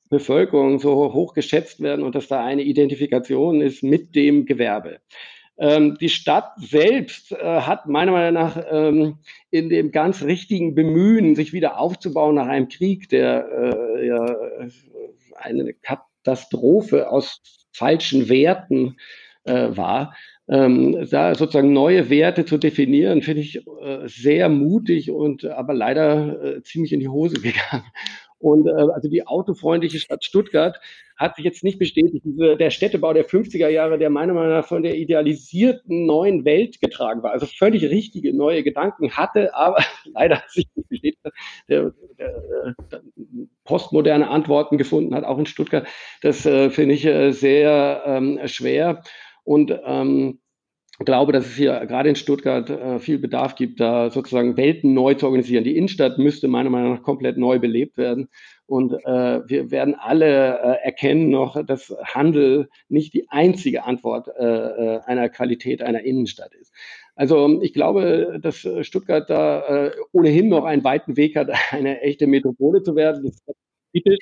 Bevölkerung 0.08 0.78
so 0.78 1.12
hoch 1.12 1.34
geschätzt 1.34 1.80
werden 1.80 2.04
und 2.04 2.14
dass 2.14 2.28
da 2.28 2.44
eine 2.44 2.62
Identifikation 2.62 3.60
ist 3.60 3.82
mit 3.82 4.14
dem 4.14 4.44
Gewerbe. 4.44 5.00
Ähm, 5.58 5.98
die 6.00 6.08
Stadt 6.08 6.52
selbst 6.56 7.32
äh, 7.32 7.36
hat 7.60 7.86
meiner 7.86 8.12
Meinung 8.12 8.34
nach 8.34 8.62
ähm, 8.70 9.18
in 9.50 9.68
dem 9.68 9.92
ganz 9.92 10.22
richtigen 10.22 10.74
Bemühen, 10.74 11.34
sich 11.34 11.52
wieder 11.52 11.78
aufzubauen 11.78 12.34
nach 12.34 12.46
einem 12.46 12.68
Krieg, 12.68 13.08
der 13.08 13.48
äh, 13.48 14.06
ja, 14.06 14.36
eine 15.36 15.74
Katastrophe 15.74 17.10
aus 17.10 17.42
falschen 17.72 18.28
Werten 18.28 18.96
äh, 19.44 19.68
war, 19.76 20.14
ähm, 20.48 21.06
da 21.10 21.34
sozusagen 21.34 21.72
neue 21.72 22.10
Werte 22.10 22.44
zu 22.44 22.58
definieren, 22.58 23.22
finde 23.22 23.42
ich 23.42 23.66
äh, 23.66 24.06
sehr 24.06 24.48
mutig 24.48 25.10
und 25.10 25.44
aber 25.44 25.74
leider 25.74 26.42
äh, 26.42 26.62
ziemlich 26.62 26.92
in 26.92 27.00
die 27.00 27.08
Hose 27.08 27.36
gegangen. 27.40 27.84
Und 28.42 28.66
äh, 28.66 28.72
also 28.72 29.08
die 29.08 29.24
autofreundliche 29.24 30.00
Stadt 30.00 30.24
Stuttgart 30.24 30.80
hat 31.16 31.36
sich 31.36 31.44
jetzt 31.44 31.62
nicht 31.62 31.78
bestätigt. 31.78 32.24
Diese, 32.24 32.56
der 32.56 32.70
Städtebau 32.70 33.12
der 33.12 33.24
50er 33.24 33.68
Jahre, 33.68 33.98
der 33.98 34.10
meiner 34.10 34.34
Meinung 34.34 34.50
nach 34.50 34.66
von 34.66 34.82
der 34.82 34.96
idealisierten 34.96 36.06
neuen 36.06 36.44
Welt 36.44 36.80
getragen 36.80 37.22
war, 37.22 37.30
also 37.30 37.46
völlig 37.46 37.84
richtige 37.84 38.36
neue 38.36 38.64
Gedanken 38.64 39.12
hatte, 39.12 39.54
aber 39.54 39.76
leider 40.12 40.38
hat 40.38 40.50
sich 40.50 40.66
nicht 40.74 40.88
bestätigt, 40.88 41.20
der, 41.68 41.92
der, 42.18 42.74
der 42.90 43.02
postmoderne 43.64 44.28
Antworten 44.28 44.76
gefunden 44.76 45.14
hat, 45.14 45.22
auch 45.22 45.38
in 45.38 45.46
Stuttgart. 45.46 45.86
Das 46.20 46.44
äh, 46.44 46.70
finde 46.70 46.96
ich 46.96 47.06
äh, 47.06 47.30
sehr 47.30 48.02
ähm, 48.06 48.40
schwer. 48.46 49.02
Und 49.44 49.72
ähm, 49.84 50.40
glaube, 50.98 51.32
dass 51.32 51.46
es 51.46 51.56
hier 51.56 51.84
gerade 51.86 52.08
in 52.08 52.16
Stuttgart 52.16 52.68
äh, 52.68 52.98
viel 52.98 53.18
Bedarf 53.18 53.54
gibt, 53.54 53.80
da 53.80 54.10
sozusagen 54.10 54.56
Welten 54.56 54.92
neu 54.94 55.14
zu 55.14 55.26
organisieren. 55.26 55.64
Die 55.64 55.76
Innenstadt 55.76 56.18
müsste 56.18 56.48
meiner 56.48 56.70
Meinung 56.70 56.94
nach 56.94 57.02
komplett 57.02 57.38
neu 57.38 57.58
belebt 57.58 57.96
werden. 57.96 58.28
Und 58.66 58.92
äh, 58.92 59.48
wir 59.48 59.70
werden 59.70 59.94
alle 59.94 60.58
äh, 60.58 60.84
erkennen 60.84 61.30
noch, 61.30 61.64
dass 61.64 61.94
Handel 62.04 62.68
nicht 62.88 63.14
die 63.14 63.28
einzige 63.30 63.84
Antwort 63.84 64.28
äh, 64.38 64.44
äh 64.44 65.00
einer 65.04 65.28
Qualität 65.28 65.82
einer 65.82 66.02
Innenstadt 66.02 66.54
ist. 66.54 66.72
Also 67.14 67.60
ich 67.62 67.72
glaube, 67.74 68.38
dass 68.40 68.66
Stuttgart 68.80 69.28
da 69.28 69.90
ohnehin 70.12 70.48
noch 70.48 70.64
einen 70.64 70.82
weiten 70.82 71.16
Weg 71.18 71.36
hat, 71.36 71.50
eine 71.70 72.00
echte 72.00 72.26
Metropole 72.26 72.82
zu 72.82 72.96
werden. 72.96 73.24
Das 73.24 73.42
ist 73.92 74.20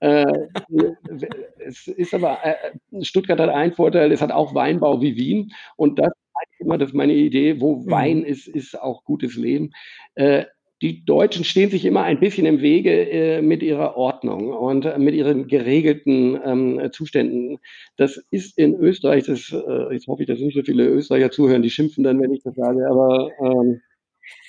es 0.00 1.86
ist 1.86 2.14
aber, 2.14 2.38
äh, 2.44 3.02
Stuttgart 3.02 3.40
hat 3.40 3.50
einen 3.50 3.72
Vorteil, 3.72 4.12
es 4.12 4.20
hat 4.20 4.32
auch 4.32 4.54
Weinbau 4.54 5.00
wie 5.00 5.16
Wien 5.16 5.52
und 5.76 5.98
das 5.98 6.08
ist 6.08 6.60
immer 6.60 6.78
das 6.78 6.90
ist 6.90 6.94
meine 6.94 7.14
Idee, 7.14 7.60
wo 7.60 7.76
mhm. 7.76 7.90
Wein 7.90 8.22
ist, 8.24 8.48
ist 8.48 8.80
auch 8.80 9.04
gutes 9.04 9.36
Leben. 9.36 9.70
Äh, 10.14 10.44
die 10.82 11.04
Deutschen 11.06 11.44
stehen 11.44 11.70
sich 11.70 11.86
immer 11.86 12.02
ein 12.02 12.20
bisschen 12.20 12.44
im 12.44 12.60
Wege 12.60 13.10
äh, 13.10 13.42
mit 13.42 13.62
ihrer 13.62 13.96
Ordnung 13.96 14.52
und 14.52 14.84
äh, 14.84 14.98
mit 14.98 15.14
ihren 15.14 15.48
geregelten 15.48 16.38
ähm, 16.44 16.90
Zuständen. 16.92 17.58
Das 17.96 18.22
ist 18.30 18.58
in 18.58 18.74
Österreich, 18.74 19.24
das, 19.24 19.52
äh, 19.52 19.94
jetzt 19.94 20.06
hoffe 20.06 20.22
ich, 20.22 20.28
dass 20.28 20.38
nicht 20.38 20.54
so 20.54 20.62
viele 20.62 20.86
Österreicher 20.86 21.30
zuhören, 21.30 21.62
die 21.62 21.70
schimpfen 21.70 22.04
dann, 22.04 22.20
wenn 22.20 22.34
ich 22.34 22.42
das 22.42 22.54
sage, 22.54 22.86
aber 22.90 23.30
ähm, 23.42 23.80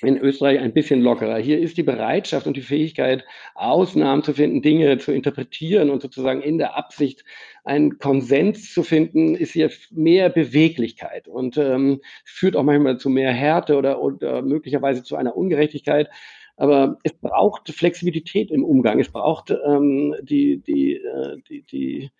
in 0.02 0.18
Österreich 0.18 0.60
ein 0.60 0.72
bisschen 0.72 1.00
lockerer. 1.00 1.38
Hier 1.38 1.58
ist 1.58 1.76
die 1.76 1.82
Bereitschaft 1.82 2.46
und 2.46 2.56
die 2.56 2.62
Fähigkeit, 2.62 3.24
Ausnahmen 3.54 4.22
zu 4.22 4.32
finden, 4.32 4.62
Dinge 4.62 4.98
zu 4.98 5.12
interpretieren 5.12 5.90
und 5.90 6.02
sozusagen 6.02 6.42
in 6.42 6.58
der 6.58 6.76
Absicht 6.76 7.24
einen 7.64 7.98
Konsens 7.98 8.72
zu 8.72 8.82
finden, 8.82 9.34
ist 9.34 9.52
hier 9.52 9.70
mehr 9.90 10.30
Beweglichkeit 10.30 11.28
und 11.28 11.56
ähm, 11.58 12.00
führt 12.24 12.56
auch 12.56 12.62
manchmal 12.62 12.98
zu 12.98 13.10
mehr 13.10 13.32
Härte 13.32 13.76
oder, 13.76 14.00
oder 14.00 14.42
möglicherweise 14.42 15.02
zu 15.02 15.16
einer 15.16 15.36
Ungerechtigkeit. 15.36 16.08
Aber 16.56 16.98
es 17.04 17.12
braucht 17.12 17.68
Flexibilität 17.70 18.50
im 18.50 18.64
Umgang. 18.64 18.98
Es 18.98 19.10
braucht 19.10 19.50
ähm, 19.50 20.14
die, 20.22 20.58
die, 20.58 20.94
äh, 20.94 21.36
die, 21.48 21.62
die 21.62 22.10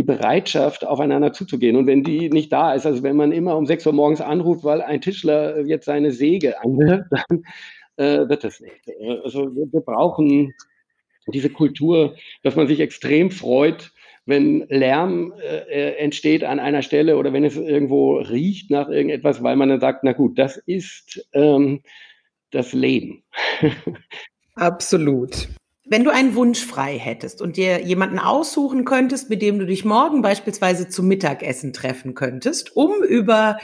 die 0.00 0.06
Bereitschaft, 0.06 0.86
aufeinander 0.86 1.34
zuzugehen. 1.34 1.76
Und 1.76 1.86
wenn 1.86 2.02
die 2.02 2.30
nicht 2.30 2.50
da 2.50 2.72
ist, 2.72 2.86
also 2.86 3.02
wenn 3.02 3.16
man 3.16 3.32
immer 3.32 3.58
um 3.58 3.66
sechs 3.66 3.86
Uhr 3.86 3.92
morgens 3.92 4.22
anruft, 4.22 4.64
weil 4.64 4.80
ein 4.80 5.02
Tischler 5.02 5.60
jetzt 5.66 5.84
seine 5.84 6.10
Säge 6.10 6.58
anhört, 6.62 7.04
dann 7.10 7.44
äh, 7.98 8.26
wird 8.26 8.42
das 8.42 8.60
nicht. 8.60 8.80
Also 9.22 9.54
wir, 9.54 9.80
brauchen 9.82 10.54
diese 11.26 11.50
Kultur, 11.50 12.14
dass 12.42 12.56
man 12.56 12.66
sich 12.66 12.80
extrem 12.80 13.30
freut, 13.30 13.92
wenn 14.24 14.64
Lärm 14.70 15.34
äh, 15.38 15.96
entsteht 15.96 16.44
an 16.44 16.60
einer 16.60 16.80
Stelle 16.80 17.18
oder 17.18 17.34
wenn 17.34 17.44
es 17.44 17.58
irgendwo 17.58 18.16
riecht 18.20 18.70
nach 18.70 18.88
irgendetwas, 18.88 19.42
weil 19.42 19.56
man 19.56 19.68
dann 19.68 19.80
sagt, 19.80 20.02
na 20.02 20.12
gut, 20.12 20.38
das 20.38 20.56
ist 20.56 21.28
ähm, 21.34 21.82
das 22.52 22.72
Leben. 22.72 23.22
Absolut. 24.54 25.50
Wenn 25.90 26.04
du 26.04 26.10
einen 26.10 26.36
Wunsch 26.36 26.64
frei 26.64 26.96
hättest 26.96 27.42
und 27.42 27.56
dir 27.56 27.82
jemanden 27.82 28.20
aussuchen 28.20 28.84
könntest, 28.84 29.28
mit 29.28 29.42
dem 29.42 29.58
du 29.58 29.66
dich 29.66 29.84
morgen 29.84 30.22
beispielsweise 30.22 30.88
zum 30.88 31.08
Mittagessen 31.08 31.72
treffen 31.72 32.14
könntest, 32.14 32.76
um 32.76 33.02
über 33.02 33.58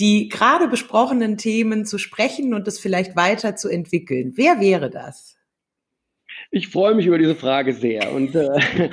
die 0.00 0.28
gerade 0.28 0.66
besprochenen 0.66 1.36
Themen 1.36 1.86
zu 1.86 1.98
sprechen 1.98 2.54
und 2.54 2.66
es 2.66 2.80
vielleicht 2.80 3.14
weiterzuentwickeln, 3.14 4.32
wer 4.34 4.58
wäre 4.58 4.90
das? 4.90 5.36
Ich 6.52 6.66
freue 6.66 6.96
mich 6.96 7.06
über 7.06 7.16
diese 7.16 7.36
Frage 7.36 7.72
sehr. 7.72 8.12
Und 8.12 8.34
äh, 8.34 8.48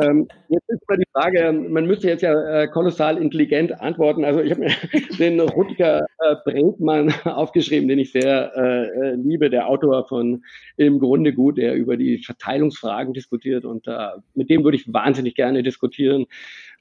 ähm, 0.00 0.28
jetzt 0.48 0.68
ist 0.68 0.88
mal 0.88 0.96
die 0.96 1.08
Frage, 1.12 1.52
man 1.52 1.86
müsste 1.86 2.06
jetzt 2.06 2.22
ja 2.22 2.62
äh, 2.62 2.68
kolossal 2.68 3.18
intelligent 3.18 3.80
antworten. 3.80 4.24
Also 4.24 4.40
ich 4.40 4.52
habe 4.52 4.60
mir 4.60 4.70
den 5.18 5.40
Rutger 5.40 6.06
äh, 6.18 6.36
Bregmann 6.44 7.12
aufgeschrieben, 7.24 7.88
den 7.88 7.98
ich 7.98 8.12
sehr 8.12 8.52
äh, 8.54 8.84
äh, 8.86 9.14
liebe, 9.16 9.50
der 9.50 9.66
Autor 9.66 10.06
von 10.06 10.44
Im 10.76 11.00
Grunde 11.00 11.32
gut, 11.32 11.58
der 11.58 11.74
über 11.74 11.96
die 11.96 12.18
Verteilungsfragen 12.18 13.12
diskutiert. 13.12 13.64
Und 13.64 13.88
äh, 13.88 14.10
mit 14.34 14.48
dem 14.48 14.62
würde 14.62 14.76
ich 14.76 14.92
wahnsinnig 14.92 15.34
gerne 15.34 15.64
diskutieren, 15.64 16.26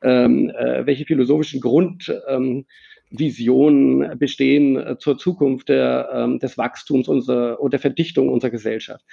ähm, 0.04 0.52
äh, 0.52 0.86
welche 0.86 1.06
philosophischen 1.06 1.60
Grund... 1.60 2.14
Ähm, 2.28 2.66
Visionen 3.12 4.20
bestehen 4.20 4.78
äh, 4.78 4.98
zur 5.00 5.18
Zukunft 5.18 5.70
der, 5.70 6.10
ähm, 6.14 6.38
des 6.38 6.60
Wachstums 6.60 7.08
unserer, 7.08 7.60
und 7.60 7.74
der 7.74 7.80
Verdichtung 7.80 8.30
unserer 8.30 8.52
Gesellschaft. 8.52 9.04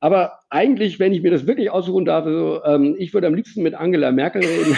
Aber 0.00 0.38
eigentlich, 0.48 0.98
wenn 0.98 1.12
ich 1.12 1.22
mir 1.22 1.30
das 1.30 1.46
wirklich 1.46 1.70
aussuchen 1.70 2.06
darf, 2.06 2.24
also, 2.24 2.64
ähm, 2.64 2.96
ich 2.98 3.12
würde 3.12 3.26
am 3.26 3.34
liebsten 3.34 3.62
mit 3.62 3.74
Angela 3.74 4.10
Merkel 4.12 4.42
reden, 4.42 4.76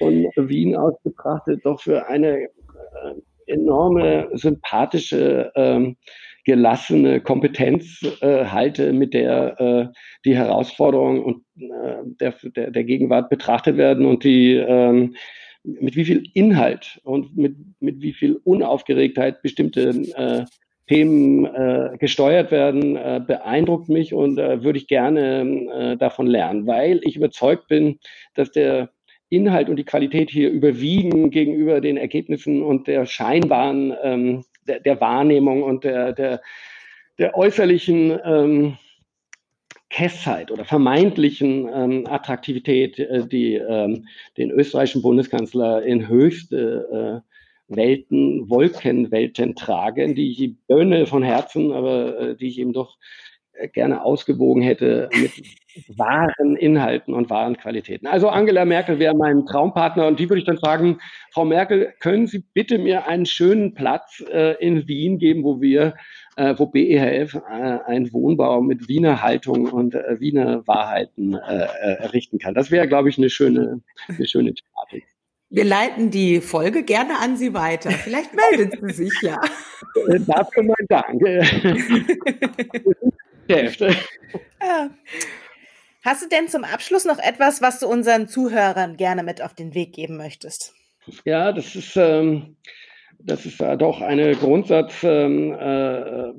weil 0.00 0.12
ich 0.12 0.34
von 0.34 0.48
Wien 0.48 0.76
aus 0.76 0.94
betrachtet 1.02 1.64
doch 1.64 1.80
für 1.80 2.06
eine 2.06 2.42
äh, 2.42 2.48
enorme, 3.46 4.28
sympathische, 4.34 5.52
ähm, 5.54 5.96
gelassene 6.44 7.20
Kompetenz 7.22 8.02
äh, 8.20 8.44
halte, 8.44 8.92
mit 8.92 9.14
der 9.14 9.60
äh, 9.60 9.86
die 10.26 10.36
Herausforderungen 10.36 11.22
und 11.22 11.44
äh, 11.56 12.02
der, 12.20 12.34
der, 12.54 12.70
der 12.70 12.84
Gegenwart 12.84 13.30
betrachtet 13.30 13.78
werden 13.78 14.04
und 14.04 14.24
die 14.24 14.54
ähm, 14.54 15.14
mit 15.62 15.96
wie 15.96 16.04
viel 16.04 16.24
Inhalt 16.34 17.00
und 17.04 17.34
mit, 17.36 17.56
mit 17.80 18.02
wie 18.02 18.12
viel 18.12 18.38
Unaufgeregtheit 18.44 19.40
bestimmte 19.40 19.88
äh, 20.16 20.44
Themen 20.86 21.46
äh, 21.46 21.96
gesteuert 21.98 22.50
werden, 22.50 22.96
äh, 22.96 23.20
beeindruckt 23.26 23.88
mich 23.88 24.12
und 24.12 24.38
äh, 24.38 24.62
würde 24.62 24.78
ich 24.78 24.86
gerne 24.86 25.40
äh, 25.72 25.96
davon 25.96 26.26
lernen, 26.26 26.66
weil 26.66 27.00
ich 27.04 27.16
überzeugt 27.16 27.68
bin, 27.68 27.98
dass 28.34 28.50
der 28.50 28.90
Inhalt 29.30 29.68
und 29.68 29.76
die 29.76 29.84
Qualität 29.84 30.30
hier 30.30 30.50
überwiegen 30.50 31.30
gegenüber 31.30 31.80
den 31.80 31.96
Ergebnissen 31.96 32.62
und 32.62 32.86
der 32.86 33.06
scheinbaren, 33.06 33.94
ähm, 34.02 34.44
der, 34.68 34.80
der, 34.80 35.00
Wahrnehmung 35.00 35.62
und 35.62 35.84
der, 35.84 36.12
der, 36.12 36.40
der 37.18 37.36
äußerlichen 37.36 38.18
ähm, 38.24 38.76
Kessheit 39.88 40.50
oder 40.50 40.64
vermeintlichen 40.64 41.68
ähm, 41.72 42.06
Attraktivität, 42.06 42.98
äh, 42.98 43.26
die 43.26 43.54
ähm, 43.54 44.06
den 44.36 44.50
österreichischen 44.50 45.02
Bundeskanzler 45.02 45.82
in 45.82 46.08
höchste 46.08 47.22
äh, 47.24 47.33
Welten, 47.68 48.48
Wolkenwelten 48.50 49.54
tragen, 49.54 50.14
die 50.14 50.30
ich 50.30 50.40
ihm 50.40 50.58
gönne 50.68 51.06
von 51.06 51.22
Herzen, 51.22 51.72
aber 51.72 52.18
äh, 52.18 52.36
die 52.36 52.48
ich 52.48 52.58
ihm 52.58 52.72
doch 52.72 52.96
gerne 53.72 54.02
ausgewogen 54.02 54.62
hätte 54.62 55.08
mit 55.14 55.32
wahren 55.98 56.56
Inhalten 56.56 57.14
und 57.14 57.30
wahren 57.30 57.56
Qualitäten. 57.56 58.06
Also 58.06 58.28
Angela 58.28 58.64
Merkel 58.64 58.98
wäre 58.98 59.14
mein 59.14 59.44
Traumpartner 59.46 60.06
und 60.06 60.18
die 60.20 60.28
würde 60.28 60.40
ich 60.40 60.46
dann 60.46 60.58
fragen, 60.58 60.98
Frau 61.32 61.44
Merkel, 61.44 61.92
können 62.00 62.26
Sie 62.26 62.44
bitte 62.54 62.78
mir 62.78 63.06
einen 63.06 63.26
schönen 63.26 63.74
Platz 63.74 64.22
äh, 64.30 64.54
in 64.64 64.86
Wien 64.86 65.18
geben, 65.18 65.42
wo 65.42 65.60
wir, 65.60 65.94
äh, 66.36 66.54
wo 66.56 66.66
BEHF 66.66 67.34
äh, 67.34 67.38
einen 67.86 68.12
Wohnbau 68.12 68.60
mit 68.60 68.88
Wiener 68.88 69.22
Haltung 69.22 69.66
und 69.66 69.94
äh, 69.94 70.20
Wiener 70.20 70.66
Wahrheiten 70.66 71.34
äh, 71.34 71.64
äh, 71.64 71.94
errichten 72.02 72.38
kann. 72.38 72.54
Das 72.54 72.70
wäre, 72.70 72.86
glaube 72.86 73.08
ich, 73.08 73.18
eine 73.18 73.30
schöne, 73.30 73.80
eine 74.08 74.26
schöne 74.26 74.54
Thematik. 74.54 75.13
Wir 75.50 75.64
leiten 75.64 76.10
die 76.10 76.40
Folge 76.40 76.82
gerne 76.82 77.18
an 77.20 77.36
Sie 77.36 77.54
weiter. 77.54 77.90
Vielleicht 77.90 78.30
meldet 78.34 78.80
sie 78.80 79.04
sich 79.04 79.12
ja. 79.22 79.40
Dafür 80.26 80.64
mein 80.64 80.86
Dank. 80.88 81.22
Hast 86.02 86.22
du 86.22 86.28
denn 86.28 86.48
zum 86.48 86.64
Abschluss 86.64 87.04
noch 87.04 87.18
etwas, 87.18 87.62
was 87.62 87.78
du 87.80 87.86
unseren 87.86 88.28
Zuhörern 88.28 88.96
gerne 88.96 89.22
mit 89.22 89.42
auf 89.42 89.54
den 89.54 89.74
Weg 89.74 89.94
geben 89.94 90.16
möchtest? 90.16 90.74
Ja, 91.24 91.52
das 91.52 91.76
ist, 91.76 91.96
ähm, 91.96 92.56
das 93.18 93.46
ist 93.46 93.60
äh, 93.60 93.76
doch 93.76 94.00
eine 94.00 94.34
Grundsatzsache, 94.34 95.08
ähm, 95.08 95.52
äh, 95.52 96.32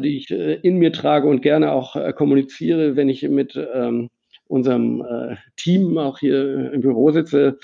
die 0.00 0.16
ich 0.16 0.30
äh, 0.30 0.54
in 0.54 0.76
mir 0.76 0.92
trage 0.92 1.28
und 1.28 1.42
gerne 1.42 1.72
auch 1.72 1.96
äh, 1.96 2.12
kommuniziere, 2.12 2.96
wenn 2.96 3.08
ich 3.08 3.22
mit 3.22 3.58
ähm, 3.74 4.10
unserem 4.46 5.02
äh, 5.02 5.36
Team 5.56 5.98
auch 5.98 6.18
hier 6.18 6.72
im 6.72 6.80
Büro 6.80 7.10
sitze. 7.10 7.58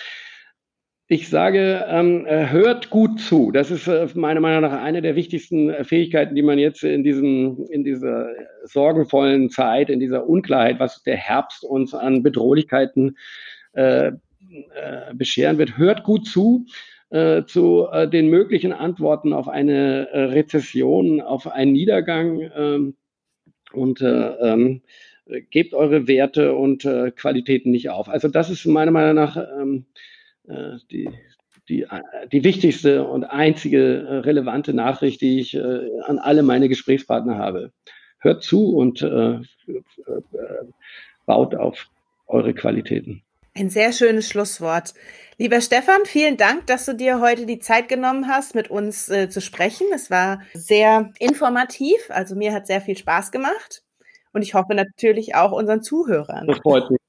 Ich 1.12 1.28
sage, 1.28 1.84
ähm, 1.90 2.24
äh, 2.24 2.48
hört 2.48 2.88
gut 2.88 3.20
zu. 3.20 3.50
Das 3.50 3.70
ist 3.70 3.86
äh, 3.86 4.08
meiner 4.14 4.40
Meinung 4.40 4.62
nach 4.62 4.72
eine 4.72 5.02
der 5.02 5.14
wichtigsten 5.14 5.68
äh, 5.68 5.84
Fähigkeiten, 5.84 6.34
die 6.34 6.40
man 6.40 6.58
jetzt 6.58 6.84
in, 6.84 7.04
diesem, 7.04 7.66
in 7.68 7.84
dieser 7.84 8.30
sorgenvollen 8.64 9.50
Zeit, 9.50 9.90
in 9.90 10.00
dieser 10.00 10.26
Unklarheit, 10.26 10.80
was 10.80 11.02
der 11.02 11.18
Herbst 11.18 11.64
uns 11.64 11.92
an 11.92 12.22
Bedrohlichkeiten 12.22 13.18
äh, 13.74 14.06
äh, 14.06 14.12
bescheren 15.12 15.58
wird. 15.58 15.76
Hört 15.76 16.02
gut 16.02 16.26
zu 16.26 16.64
äh, 17.10 17.44
zu 17.44 17.88
den 18.10 18.30
möglichen 18.30 18.72
Antworten 18.72 19.34
auf 19.34 19.50
eine 19.50 20.08
Rezession, 20.14 21.20
auf 21.20 21.46
einen 21.46 21.72
Niedergang 21.72 22.50
ähm, 22.56 22.94
und 23.74 24.00
äh, 24.00 24.28
ähm, 24.40 24.80
gebt 25.50 25.74
eure 25.74 26.08
Werte 26.08 26.54
und 26.54 26.88
Qualitäten 27.16 27.70
nicht 27.70 27.90
auf. 27.90 28.08
Also 28.08 28.28
das 28.28 28.48
ist 28.48 28.64
meiner 28.64 28.90
Meinung 28.92 29.14
nach 29.14 29.36
ähm, 29.36 29.84
äh, 29.94 30.00
die, 30.44 31.08
die, 31.68 31.82
äh, 31.82 32.28
die 32.30 32.44
wichtigste 32.44 33.04
und 33.04 33.24
einzige 33.24 34.02
äh, 34.02 34.14
relevante 34.18 34.74
Nachricht, 34.74 35.20
die 35.20 35.40
ich 35.40 35.58
an 35.58 36.18
alle 36.18 36.42
meine 36.42 36.68
Gesprächspartner 36.68 37.38
habe. 37.38 37.72
Hört 38.18 38.42
zu 38.42 38.74
und 38.76 39.02
äh, 39.02 39.40
baut 41.26 41.54
auf 41.54 41.88
eure 42.26 42.54
Qualitäten. 42.54 43.22
Ein 43.54 43.68
sehr 43.68 43.92
schönes 43.92 44.28
Schlusswort. 44.28 44.94
Lieber 45.38 45.60
Stefan, 45.60 46.04
vielen 46.04 46.36
Dank, 46.36 46.66
dass 46.66 46.86
du 46.86 46.94
dir 46.94 47.20
heute 47.20 47.46
die 47.46 47.58
Zeit 47.58 47.88
genommen 47.88 48.28
hast, 48.28 48.54
mit 48.54 48.70
uns 48.70 49.08
äh, 49.08 49.28
zu 49.28 49.40
sprechen. 49.40 49.88
Es 49.94 50.10
war 50.10 50.40
sehr 50.54 51.12
informativ, 51.18 51.98
also 52.08 52.34
mir 52.34 52.52
hat 52.54 52.66
sehr 52.66 52.80
viel 52.80 52.96
Spaß 52.96 53.30
gemacht 53.30 53.82
und 54.32 54.42
ich 54.42 54.54
hoffe 54.54 54.74
natürlich 54.74 55.34
auch 55.34 55.52
unseren 55.52 55.82
Zuhörern. 55.82 56.46
Das 56.46 56.58
freut 56.58 56.90
mich. 56.90 57.01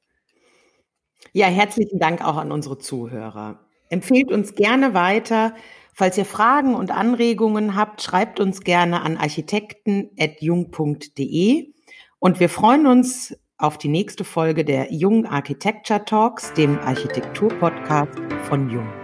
Ja, 1.33 1.47
herzlichen 1.47 1.99
Dank 1.99 2.23
auch 2.23 2.37
an 2.37 2.51
unsere 2.51 2.77
Zuhörer. 2.77 3.59
Empfehlt 3.89 4.31
uns 4.31 4.53
gerne 4.53 4.93
weiter. 4.93 5.55
Falls 5.93 6.15
ihr 6.17 6.25
Fragen 6.25 6.75
und 6.75 6.91
Anregungen 6.91 7.75
habt, 7.75 8.03
schreibt 8.03 8.39
uns 8.39 8.61
gerne 8.61 9.01
an 9.01 9.17
architekten.jung.de 9.17 11.73
und 12.19 12.39
wir 12.39 12.49
freuen 12.49 12.85
uns 12.87 13.35
auf 13.57 13.77
die 13.77 13.89
nächste 13.89 14.23
Folge 14.23 14.63
der 14.63 14.93
Jung 14.93 15.25
Architecture 15.25 16.05
Talks, 16.05 16.53
dem 16.53 16.79
Architektur-Podcast 16.79 18.13
von 18.47 18.69
Jung. 18.69 19.02